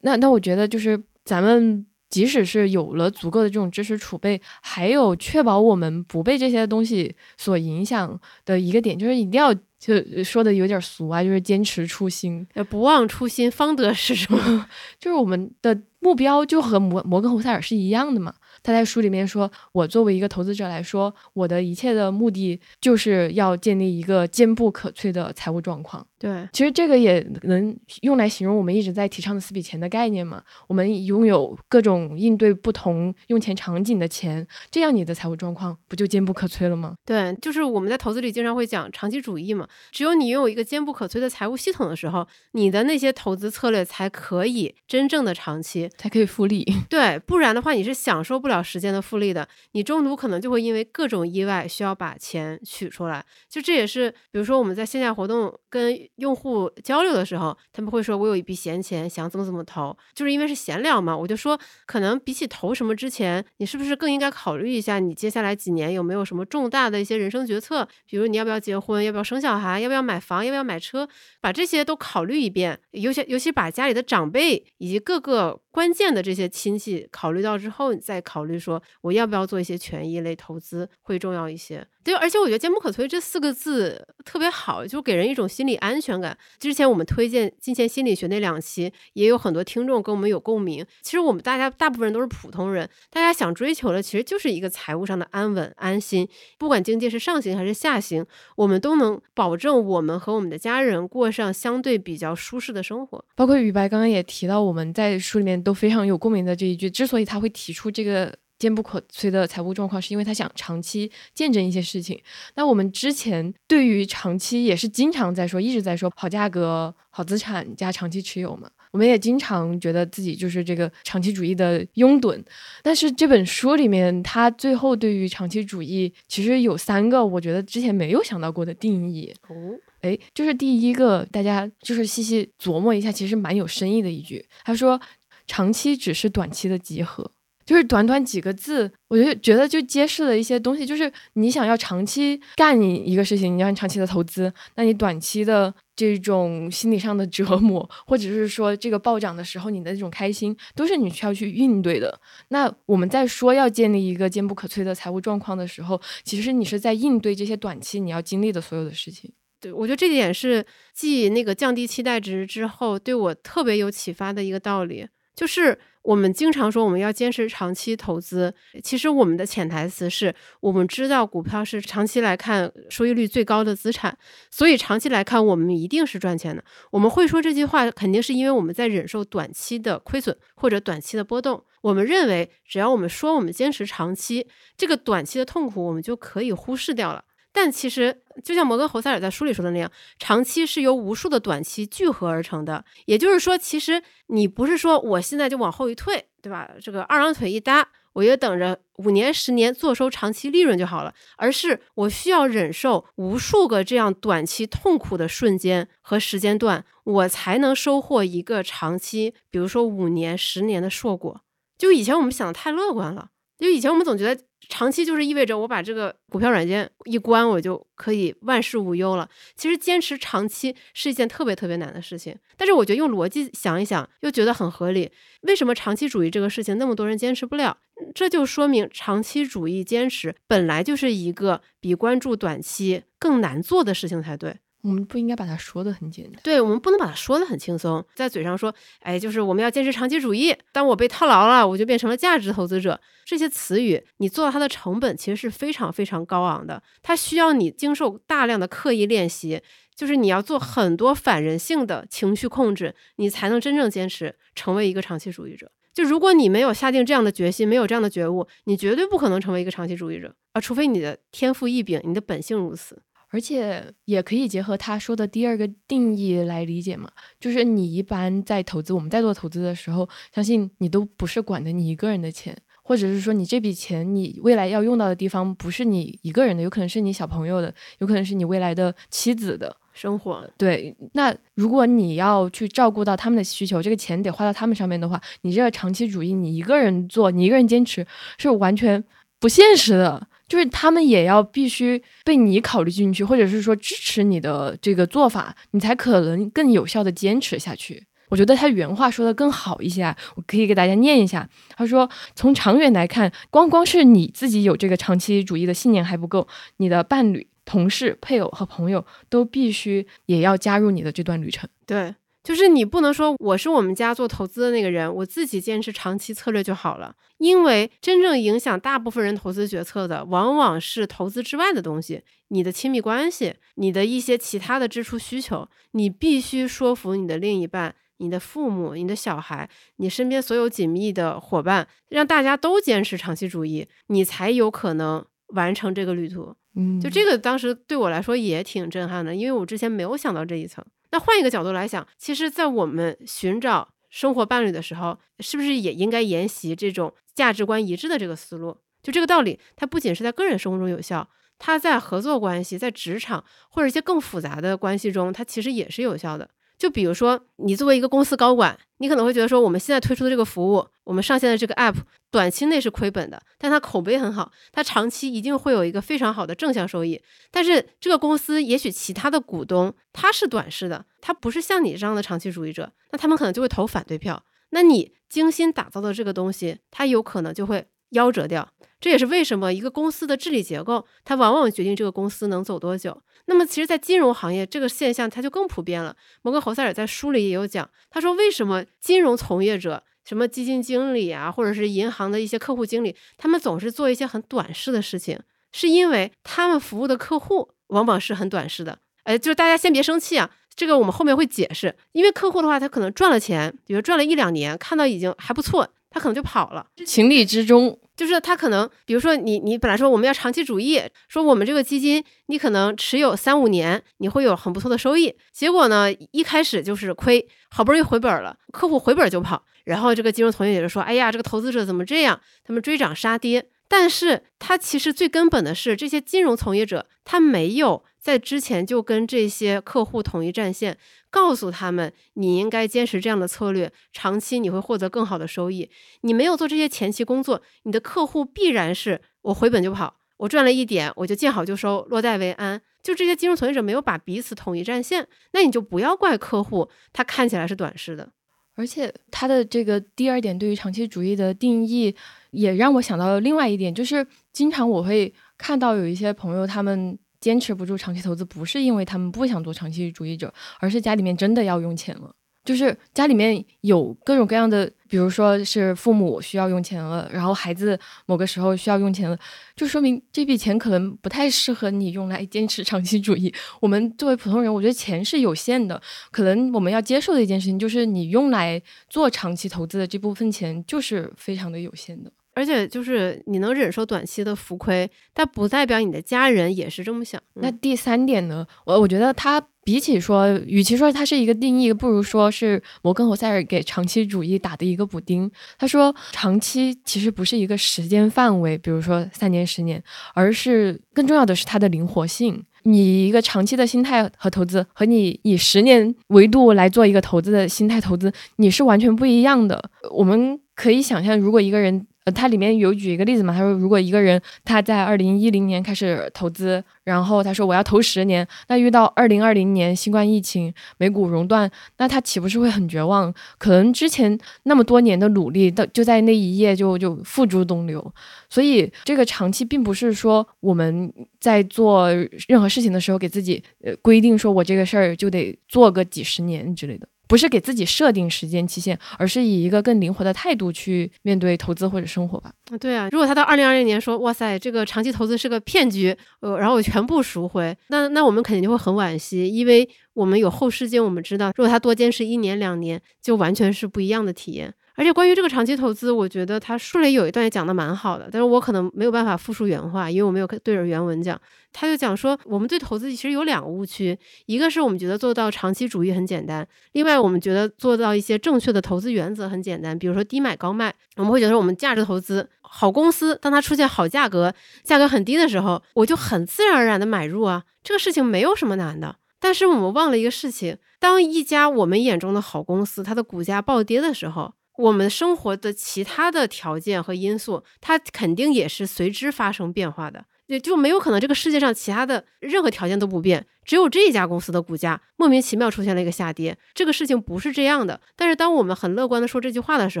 [0.00, 1.86] 那那我觉得就是咱们。
[2.12, 14.38] 即使是有了足够的这种知识储备，还有确保我们不被这些东西所影响的一个点，就是一定要就说的有点俗啊，就是坚持初心，不忘初心，方得始终。
[15.00, 18.34] 就是我们的目标就和摩摩根侯塞尔是一样的嘛。
[18.62, 26.06] 他在书里面说，我作为一个投资者来说，我的一切的目的就是要建立一个坚不可摧的财务状况。
[26.22, 30.40] 对，其实这个也能用来形容我们一直在提倡的四笔钱的概念嘛。
[30.68, 36.94] 我们拥有各种应对不同用钱场景的钱，这样你的财务状况不就坚不可摧了吗？
[37.04, 39.68] 对，就是我们在投资里经常会讲长期主义嘛。
[39.90, 46.64] 只有你拥有一个坚不可摧的财务系统的时候，你的那些投资策略才可以真正的长期，才可以复利。
[46.88, 49.48] 对，不然的话你是享受不了时间的复利的。
[49.72, 53.24] 你中途可能就会因为各种意外需要把钱取出来。
[53.48, 55.98] 就这也是，比如说我们在线下活动跟。
[56.16, 67.88] 用户交流的时候，他们会说：“我有一笔闲钱，想怎么怎么投。”就是因为是闲聊嘛，我就说，可能比起投什么之前，你是不是更应该考虑一下，你接下来几年有没有什么重大的一些人生决策？
[68.06, 71.08] 比如你要不要结婚，要不要生小孩，要不要买房，要不要买车，
[71.40, 72.78] 把这些都考虑一遍。
[72.90, 81.84] 尤其尤其把家里的长辈以及各个关键的这些亲戚考虑到之后，你再考虑说我要不要做一些权益类投资会重要一些。
[82.04, 86.36] 对，而且我觉得“坚不可摧”这四个字特别好，就给人一种心理安全感。
[86.58, 90.84] 之前我们推荐金钱心理学那两期，也有很多听众跟我们有共鸣。
[91.00, 96.28] 其实我们大家大部分人都是普通人，大家想追求的其实就是一个财务上的安稳安心。
[96.58, 103.24] 不管经济是上行还是下行，我们都能保证我们和我们的家人过上相对比较舒适的生活。
[103.36, 108.34] 包括宇白刚刚也提到，我们在书里面都非常有共鸣的这一句，之所以他会提出这个。
[108.58, 112.16] 坚不可摧的财务状况，是因为他想长期见证一些事情。
[112.54, 118.70] 那我们之前对于长期也是经常在说，一直在说好价格、好资产加长期持有嘛。
[118.92, 122.40] 我们也经常觉得自己就是这个长期主义的拥趸。
[122.84, 129.34] 但是这本书里面，他最后对于长期主义其实有三个我觉得之前没有想到过的定义。
[129.48, 129.54] 哦，
[130.02, 134.44] 哎，就是第一个，大家就是细细琢磨一下，其实蛮有深意的一句。
[134.62, 135.00] 他说，
[135.46, 137.30] 长期只是短期的集合。
[137.64, 140.84] 就是短短几个字，我就觉得就揭示了一些东西。
[140.84, 152.20] 就是你想要长期干你一个事情，你要长期的投资，那你短期的这种心理上的折磨，或者是说这个暴涨的时候你的那种开心，都是你需要去应对的。
[152.48, 159.32] 那我们在说要建立一个坚不可摧的财务状况的时候，其实你是在应对这些短期你要经历的所有的事情。
[159.60, 165.78] 对我觉得这点是继那个降低期待值之后，对我特别有启发的一个道理，就是。
[166.02, 168.52] 我们经常说我们要坚持长期投资，
[168.82, 174.18] 其实我们的潜台词是我们知道股票是长期来看收益率最高的资产，
[174.50, 176.64] 所以长期来看我们一定是赚钱的。
[176.90, 181.62] 我们会说这句话，肯定是因为我们在忍受短期的亏损或者短期的波动。
[181.82, 187.22] 我们认为，只要我们说我们坚持长期，这个短期的痛苦我们就可以忽视掉了。
[187.52, 192.84] 但其实，就像摩根·侯塞尔在书里说的那样，长期是由无数的短期聚合而成的。
[193.04, 196.70] 也就是说，其实你不是说我现在就往后一退，对吧？
[196.80, 211.42] 这个二郎腿一搭，我就等着五年、十年坐收长期利润就好了，而是我需要忍受无数个这样短期痛苦的瞬间和时间段，我才能收获一个长期，比如说五年、十年的硕果。
[211.76, 213.30] 就以前我们想的太乐观了，
[213.62, 214.42] 就以前我们总觉得。
[214.68, 219.28] 长期就是意味着我把这个股票软件一关，我就可以万事无忧了。
[219.54, 225.10] 其实坚持长期是一件特别特别难的事情，但是我觉得用逻辑想一想，又觉得很合理。
[225.42, 227.76] 为什么长期主义这个事情那么多人坚持不了？
[228.14, 234.56] 这就说明长期主义坚持本来就是一个比关注短期更难做的事情才对。
[234.82, 240.54] 我们不应该把它说的很简单，对我们不能把它说的很轻松，在嘴上说，哎，就是我们要坚持长期主义。
[240.72, 243.00] 当我被套牢了，我就变成了价值投资者。
[243.24, 249.62] 这些词语，你做到它的成本其实是非常非常高昂的，它需要你经受大量的刻意练习，
[249.94, 255.70] 就是你要做很多反人性的情绪控制，你才能真正坚持成为一个长期主义者。
[255.94, 263.00] 就如果你没有下定这样的决心，没有这样的觉悟，你绝对不可能成为一个长期主义者啊，除非你的天赋异禀，你的本性如此。
[263.32, 267.10] 而且也可以结合他说的第二个定义来理解嘛，
[267.40, 272.54] 就是你一般在投资，我们在做投资的时候，相信你都不是管的你一个人的钱，
[272.84, 280.46] 或者是说你这笔钱你未来要用到的地方不是你一个人的，有可能是你小朋友的，有可能是你未来的妻子的生活。
[280.58, 288.06] 对，那如果你要去照顾到他们的需求，这个钱得花到他们上面的话，你这个长期主义，你一个人做，你一个人坚持
[288.36, 289.02] 是完全
[289.40, 290.28] 不现实的。
[290.52, 298.04] 就是他们也要必须被你考虑进去，或者是说支持你的这个做法，你才可能更有效的坚持下去。
[298.28, 301.48] 我觉得他原话说的更好一些，我可以给大家念一下。
[301.74, 306.46] 他说：“从长远来看，光光是你自己有这个长期主义的信念还不够，
[306.76, 312.14] 你的伴侣、同事、配偶和朋友都必须也要加入你的这段旅程。”对。
[312.42, 317.14] 就是你不能说我是我们家做投资的那个人，我自己坚持长期策略就好了。
[317.38, 335.24] 因为真正影响大部分人投资决策的，往往是投资之外的东西，你的亲密关系，你的一些其他的支出需求，你必须说服你的另一半、你的父母、你的小孩、你身边所有紧密的伙伴，让大家都坚持长期主义，你才有可能
[335.54, 336.54] 完成这个旅途。
[336.74, 340.84] 嗯，就这个当时对我来说也挺震撼的，因为我之前没有想到这一层。
[341.12, 348.78] 那换一个角度来想，其实，在我们寻找生活伴侣的时候，是不是也应该沿袭这种价值观一致的这个思路？
[349.02, 356.48] 就这个道理，它不仅是在个人生活中有效，它在合作关系、在职场或者一些更复杂的关系中，它其实也是有效的。
[356.82, 361.94] 就比如说，你作为一个公司高管，你可能会觉得说，我们现在推出的这个服务，我们上线的这个 app，
[362.28, 367.22] 短期内是亏本的，但它口碑很好，它长期一定会有一个非常好的正向收益。
[367.52, 374.42] 但是这个公司也许其他的股东他是短视的，他不是像你这样的长期主义者，那他们可能就会投反对票。
[374.70, 378.68] 那你精心打造的这个东西，它有可能就会夭折掉。
[379.00, 383.20] 这也是为什么一个公司的治理结构，它往往决定这个公司能走多久。
[383.46, 386.14] 那么，其实，在金融行业这个现象，它就更普遍了。
[386.42, 395.36] 摩根·侯塞尔在书里也有讲，他说为什么金融从业者，什么基金经理啊，或者是银行的一些客户经理，他们总是做一些很短视的事情，
[395.72, 398.96] 是因为他们服务的客户往往是很短视的。
[399.24, 401.92] 哎，就是大家先别生气啊，这个我们后面会解释。
[402.12, 406.86] 因为客户的话，他可能赚了钱，比如赚了一两年，看到已经还不错，他可能就跑了。
[407.04, 407.98] 情理之中。
[408.16, 415.34] 就是他可能，比如说你你本来说我们要长期主义，说我们这个基金你可能持有三五年，你会有很不错的收益。
[415.52, 422.40] 结果呢，一开始就是亏，好不容易回本了，客户回本就跑，然后这个金融从业者就说：“哎呀，这个投资者怎么这样？
[422.64, 430.96] 他们追涨杀跌。”但是他其实最根本的是，这些金融从业者他没有在之前就跟这些客户统一战线。
[431.28, 435.90] 告诉他们，你应该坚持这样的策略，长期你会获得更好的收益。
[436.22, 442.80] 你没有做这些前期工作，你的客户必然是我回本就跑，我赚了一点我就见好就收，落袋为安。
[443.02, 448.32] 就这些金融从业者没有把彼此统一战线，那你就不要怪客户，他看起来是短视的。
[448.74, 452.16] 而且他的这个第二点对于长期主义的定义，
[452.52, 457.18] 也让我想到了另外一点，就是经常我会看到有一些朋友他们。
[457.42, 462.32] 坚持不住长期投资，不是因为他们不想做长期主义者，而是家里面真的要用钱了。
[462.64, 469.36] 就是家里面有各种各样的，比如说是父母需要用钱了，然后孩子某个时候需要用钱了，
[469.74, 473.52] 就说明这笔钱可能不太适合你用来坚持长期主义。
[473.80, 476.00] 我们作为普通人，我觉得钱是有限的，
[476.30, 478.80] 可能我们要接受的一件事情就是你用来
[479.10, 482.30] 做长期投资的这部分钱就是非常的有限的。
[482.54, 487.40] 而且就是你能忍受短期的浮亏，但不代表你的家人也是这么想。
[487.54, 488.66] 那第三点呢？
[488.84, 495.50] 我我觉得它比起说，与其说它是一个定义，不如说是摩根和塞尔给长期主义打的一个补丁。
[495.78, 500.02] 他说，长期其实不是一个时间范围，比如说三年、十年，
[500.34, 502.62] 而是更重要的是它的灵活性。
[502.84, 509.90] 你一个长期的心态和投资，和你以十年维度来做一个投资的心态投资，你是完全不一样的。
[510.10, 512.06] 我们可以想象，如果一个人。
[512.24, 513.52] 呃，它里面有举一个例子嘛？
[513.52, 521.68] 他说，如果一个人他在二零一零年开始投资，然后他说我要投十年，那遇到二零二零年新冠疫情，美股熔断，
[521.98, 523.34] 那他岂不是会很绝望？
[523.58, 528.14] 可能之前那么多年的努力，到就在那一夜就就付诸东流。
[528.48, 532.08] 所以这个长期并不是说我们在做
[532.46, 537.08] 任何事情的时候给自己呃规定说我这个事儿就得做个几十年之类的。
[537.32, 542.52] 不是给自己设定时间期限，而是以一个更灵活的态度去面对投资或者生活吧。
[542.78, 554.74] 对啊，如果他到二零二零年说，哇塞，这个长期投资是个骗局，呃，然后我全部赎回，那那我们肯定就会很惋惜，因为我们有后视镜，我们知道，如果他多坚持一年两年，就完全是不一样的体验。
[555.02, 561.36] 而且关于这个长期投资，我觉得他书里有一段也讲的蛮好的，但是我可能没有办法复述原话，因为我没有对着原文讲。
[561.72, 579.16] 他就讲说，我们对投资其实有两个误区，一个是我们觉得做到长期主义很简单，另外我们觉得做到一些正确的投资原则很简单，比如说低买高卖，我们会觉得我们价值投资好公司，当它出现好价格，价格很低的时候，我就很自然而然的买入啊，这个事情没有什么难的。
[579.40, 590.24] 但是我们忘了一个事情，当一家我们眼中的好公司，它的股价暴跌的时候，我们生活的其他的条件和因素，它肯定也是随之发生变化的。
[590.46, 596.54] 也就没有可能这个世界上其他的任何条件都不变，只有这一家公司的股价莫名其妙出现了一个下跌。
[596.74, 597.98] 这个事情不是这样的。
[598.16, 600.00] 但是当我们很乐观的说这句话的时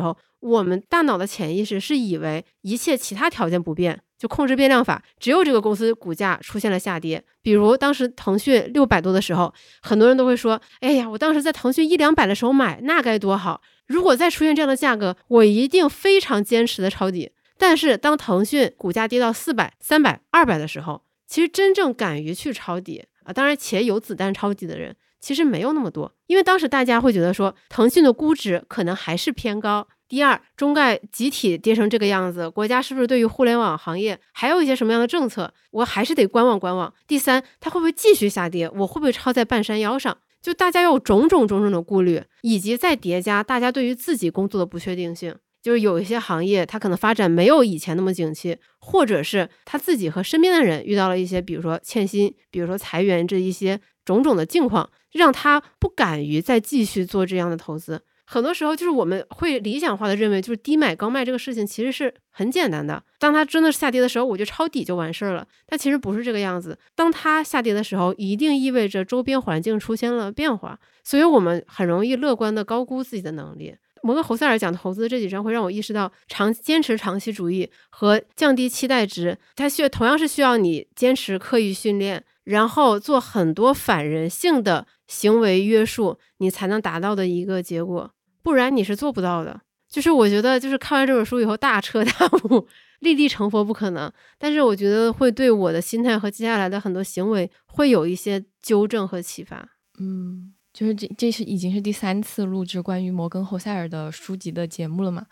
[0.00, 7.24] 候，我们大脑的潜意识是以为一切其他条件不变就控制变量法，只有这个公司股价出现了下跌。
[7.40, 13.62] 比如当时腾讯六百多的时候，很多人都会说：“哎呀，我当时在腾讯一两百的时候买，那该多好！
[13.86, 29.86] 如果再出现这样的价格，我一定非常坚持的抄底。”但是当腾讯股价跌到四百、三百、二百的时候，其实真正敢于去抄底啊，当然且有子弹抄底的人其实没有那么多，因为当时大家会觉得说，腾讯的估值可能还是偏高。
[30.08, 35.54] 第二，中概集体跌成这个样子，国家是不是对于互联网行业还有一些什么样的政策？
[35.70, 36.92] 我还是得观望观望。
[37.06, 38.68] 第三，它会不会继续下跌？
[38.70, 40.18] 我会不会抄在半山腰上？
[40.42, 58.02] 就大家有种种种种的顾虑，以及再叠加大家对于自己工作的不确定性，就是有一些行业它可能发展没有以前那么景气，或者是他自己和身边的人遇到了一些，比如说欠薪，比如说裁员这一些种种的境况，让他不敢于再继续做这样的投资。
[58.24, 63.02] 很多时候就是我们会理想化的认为，就是低买高卖这个事情其实是很简单的。
[63.18, 65.46] 当它真的下跌的时候，我就抄底就完事儿了。
[65.66, 66.78] 但其实不是这个样子。
[66.94, 73.74] 当它下跌的时候，一定意味着周边环境出现了变化，所以我们很容易乐观的高估自己的能力。
[74.04, 88.10] 摩根侯塞尔讲投资这几章会让我意识到，长坚持长期主义和降低期待值，它需同样是需要你坚持刻意训练，然后做很多反人性的行为约束，你才能达到的一个结果。
[88.42, 89.60] 不然你是做不到的。
[89.90, 92.12] 就是我觉得，就是看完这本书以后大彻大
[92.44, 92.66] 悟，
[93.00, 94.10] 立地成佛不可能。
[94.38, 99.68] 但是我觉得会对我的心态和接下来的很多行为会有一些纠正和启发。
[100.00, 105.26] 嗯，就是这这是已经是第三次录制关于摩根侯塞尔的书籍的节目了嘛？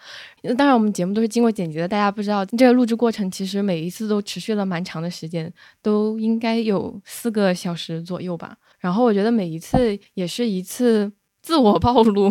[0.56, 8.56] 当然我们节目都是经过剪辑的，大家不知道这个录制过程其实每一次都持续了蛮长的时间，都应该有四个小时左右吧。
[8.78, 11.10] 然后我觉得每一次也是一次
[11.42, 12.30] 自我暴露。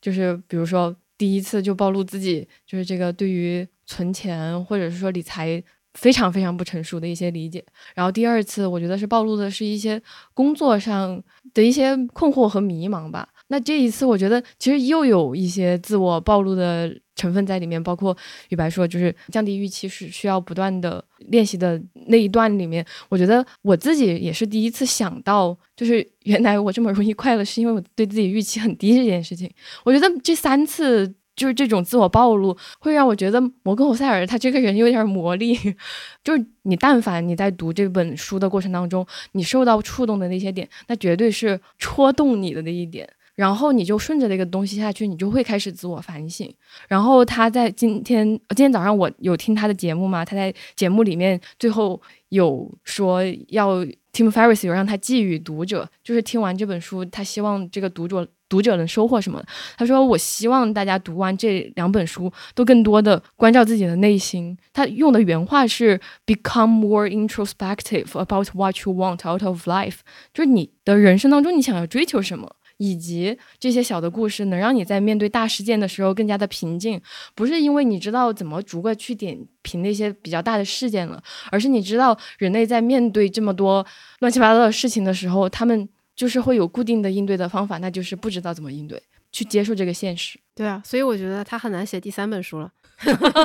[0.00, 5.62] 就是比如说，第一次就暴露自己，就是这个对于存钱或者是说理财
[5.94, 7.64] 非常非常不成熟的一些理解。
[7.94, 10.02] 然后第二次，我觉得是暴露的是一些
[10.34, 11.22] 工作上
[11.54, 13.28] 的一些困惑和迷茫吧。
[13.48, 18.16] 那这一次，我觉得其实又有一些自我暴露的成分在里面，包括
[18.48, 29.50] 雨白说，就是降低预期是需要不断的练习的那一段里面，我觉得我自己也是第一次想到，就是原来我这么容易快乐，是因为我对自己预期很低这件事情。
[29.84, 35.54] 我觉得这三次就是这种自我暴露，会让我觉得摩根·侯塞尔他这个人有点魔力，
[36.22, 43.08] 就是你但凡你在读这本书的过程当中，你受到触动的那些点，那绝对是戳动你的那一点。
[43.34, 46.54] 然后你就顺着那个东西下去，你就会开始自我反省。
[46.86, 50.22] 然后他在今天，今天早上我有听他的节目嘛？
[50.22, 59.42] 他在节目里面最后有说要 Tim Ferriss 有让他寄予读者，就是听完这本书，他希望这个读者读者能收获什么？
[59.78, 70.00] 他说：“我希望大家读完这两本书，都更多的关照自己的内心。”他用的原话是 “become more introspective about what you want out of life”，
[70.34, 72.56] 就是你的人生当中你想要追求什么。
[72.78, 77.00] 以及这些小的故事，能让你在面对大事件的时候更加的平静，
[77.32, 81.22] 不是因为你知道怎么逐个去点评那些比较大的事件了，
[81.52, 83.86] 而是你知道人类在面对这么多
[84.18, 85.88] 乱七八糟的事情的时候，他们
[86.22, 89.02] 就是会有固定的应对的方法，那就是不知道怎么应对，
[89.32, 90.38] 去接受这个现实。
[90.54, 92.70] 对啊，所以我觉得他很难写第三本书了，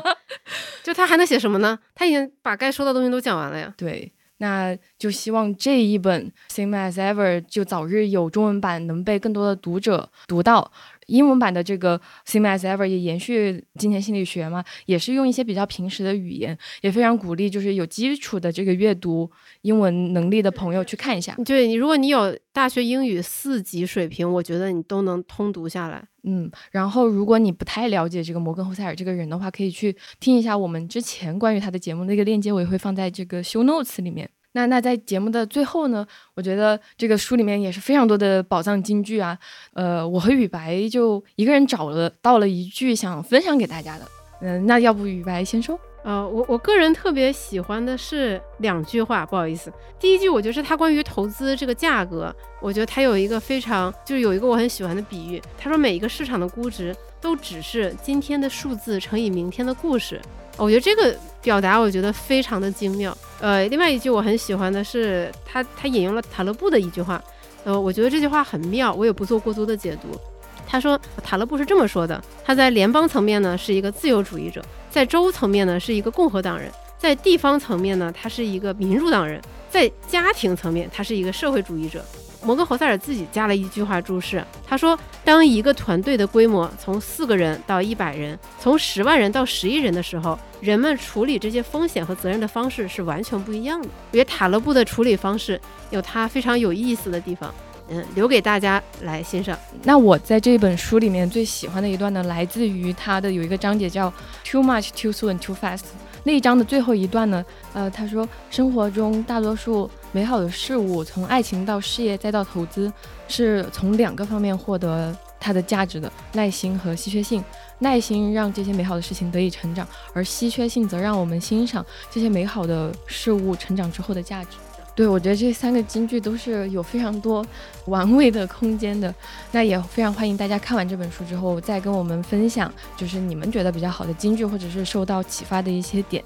[0.86, 1.80] 就他还能写什么呢？
[1.96, 3.74] 他已经把该说的东西都讲完了呀。
[3.76, 4.14] 对。
[4.40, 10.72] 那就希望这一本《Same as Ever》就早日有中文版，能被更多的读者读到。
[11.08, 19.30] 英文版的这个《Same as Ever》也延续金钱心理学嘛，也是用一些比较平时的语言，也非常鼓励就是有基础的这个阅读
[19.64, 21.36] 英文能力的朋友去看一下。
[21.46, 26.04] 对你，如果你有大学英语四级水平，我觉得你都能通读下来。
[26.24, 34.30] 嗯，然后如果你不太了解这个摩根·侯塞尔这个人的话，可以去听一下我们之前关于他的节目，那个链接我也会放在这个 show notes 里面。
[34.54, 39.38] 那那在节目的最后呢，我觉得这个书里面也是非常多的宝藏金句啊。
[39.74, 44.06] 呃，我和雨白就一个人找了到了一句想分享给大家的。
[44.42, 45.80] 嗯，那要不雨白先说？
[46.04, 60.22] 呃，我我个人特别喜欢的是两句话，不好意思，第一句我觉得是他关于投资这个价格，我觉得他有一个非常就是有一个我很喜欢的比喻，他说每一个市场的估值都只是今天的数字乘以明天的故事。
[60.58, 63.16] 我觉得这个表达我觉得非常的精妙。
[63.40, 67.24] 呃，另外一句我很喜欢的是他他引用了塔勒布的一句话，
[67.64, 70.20] 呃，我觉得这句话很妙，我也不做过多的解读。
[70.68, 79.40] 他说塔勒布是这么说的：他在联邦层面呢是一个自由主义者，在州层面呢是一个共和党人，在地方层面呢他是一个民主党人，
[79.70, 82.04] 在家庭层面他是一个社会主义者。
[82.44, 93.90] 摩根·侯塞尔自己加了一句话注释，他说：“当一个团队的规模从四个人到一百人，从十万人到十亿人的时候，人们处理这些风险和责任的方式是完全不一样的。
[94.12, 95.60] 我觉得塔勒布的处理方式
[95.90, 97.54] 有他非常有意思的地方，
[97.90, 99.58] 嗯，留给大家来欣赏。
[99.84, 104.14] 那我在这本书里面最喜欢的一段呢，来自于他的有一个章节叫
[104.46, 105.82] “Too much, too soon, too fast”。
[106.28, 112.92] 那一章的最后一段呢，呃，他说，生活中大多数美好的事物，从爱情到事业再到投资，
[113.30, 117.42] 是从两个方面获得它的价值的：耐心和稀缺性。
[117.80, 124.58] 耐心让这些美好的事情得以成长，而稀缺性则让我们欣赏这些美好的事物成长之后的价值。
[124.98, 127.46] 对，我觉得这三个金句都是有非常多
[127.86, 129.14] 玩味的空间的。
[129.52, 136.24] 那也非常欢迎大家看完这本书之后，再跟我们分享，就是你们觉得比较好的金句，或者是受到启发的一些点。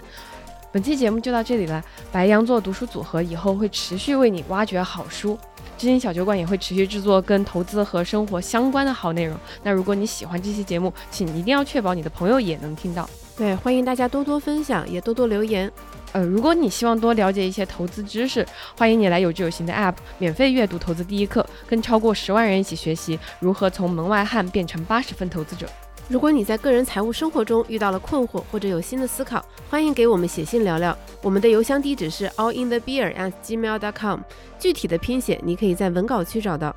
[0.71, 1.83] 本期节目就到这里了。
[2.13, 5.37] 白羊座读书组合以后会持续为你挖掘好书，
[5.77, 9.35] 知心小酒馆也会持续制作跟投资和生活相关的好内容。
[9.63, 13.09] 那如果你喜欢这期节目，请一定要确保你的朋友也能听到。
[13.35, 15.69] 对，欢迎大家多多分享，也多多留言。
[16.13, 18.45] 呃，如果你希望多了解一些投资知识，
[18.77, 25.67] 欢迎你来有志有行的 App 免费阅读投资第一课，跟超过十万人一起学习如何从门外汉变成八十分投资者。
[26.09, 30.97] 如果你在个人财务生活中遇到了困惑或者有新的思考，欢迎给我们写信聊聊。
[31.21, 34.19] 我们的邮箱地址是 allinthebeer@gmail.com，
[34.59, 36.75] 具体的拼写你可以在文稿区找到。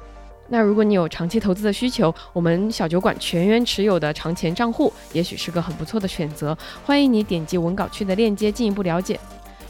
[0.49, 6.57] 那如果你有长期投资的需求，我们小酒馆全员持有的长钱账户也许是个很不错的选择。
[6.85, 9.19] 欢迎你点击文稿区的链接进一步了解。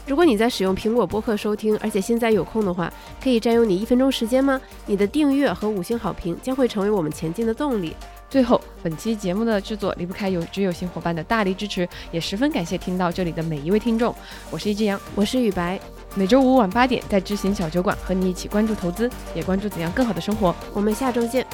[0.05, 4.61] 如果你在使用苹果播客收听，而且现在有空的话，可以占用你一分钟时间吗？
[4.85, 7.95] 你的订阅和五星好评将会成为我们前进的动力。
[8.35, 14.13] 最后，本期节目的制作离不开有知有行伙伴的大力支持，也十分感谢听到这里的每一位听众。
[14.51, 15.79] 我是一只羊，我是雨白。
[16.15, 20.53] 每周五晚八点，在知行小酒馆和你一起关注投资，也关注怎样更好的生活。
[20.73, 21.47] 我们下周见。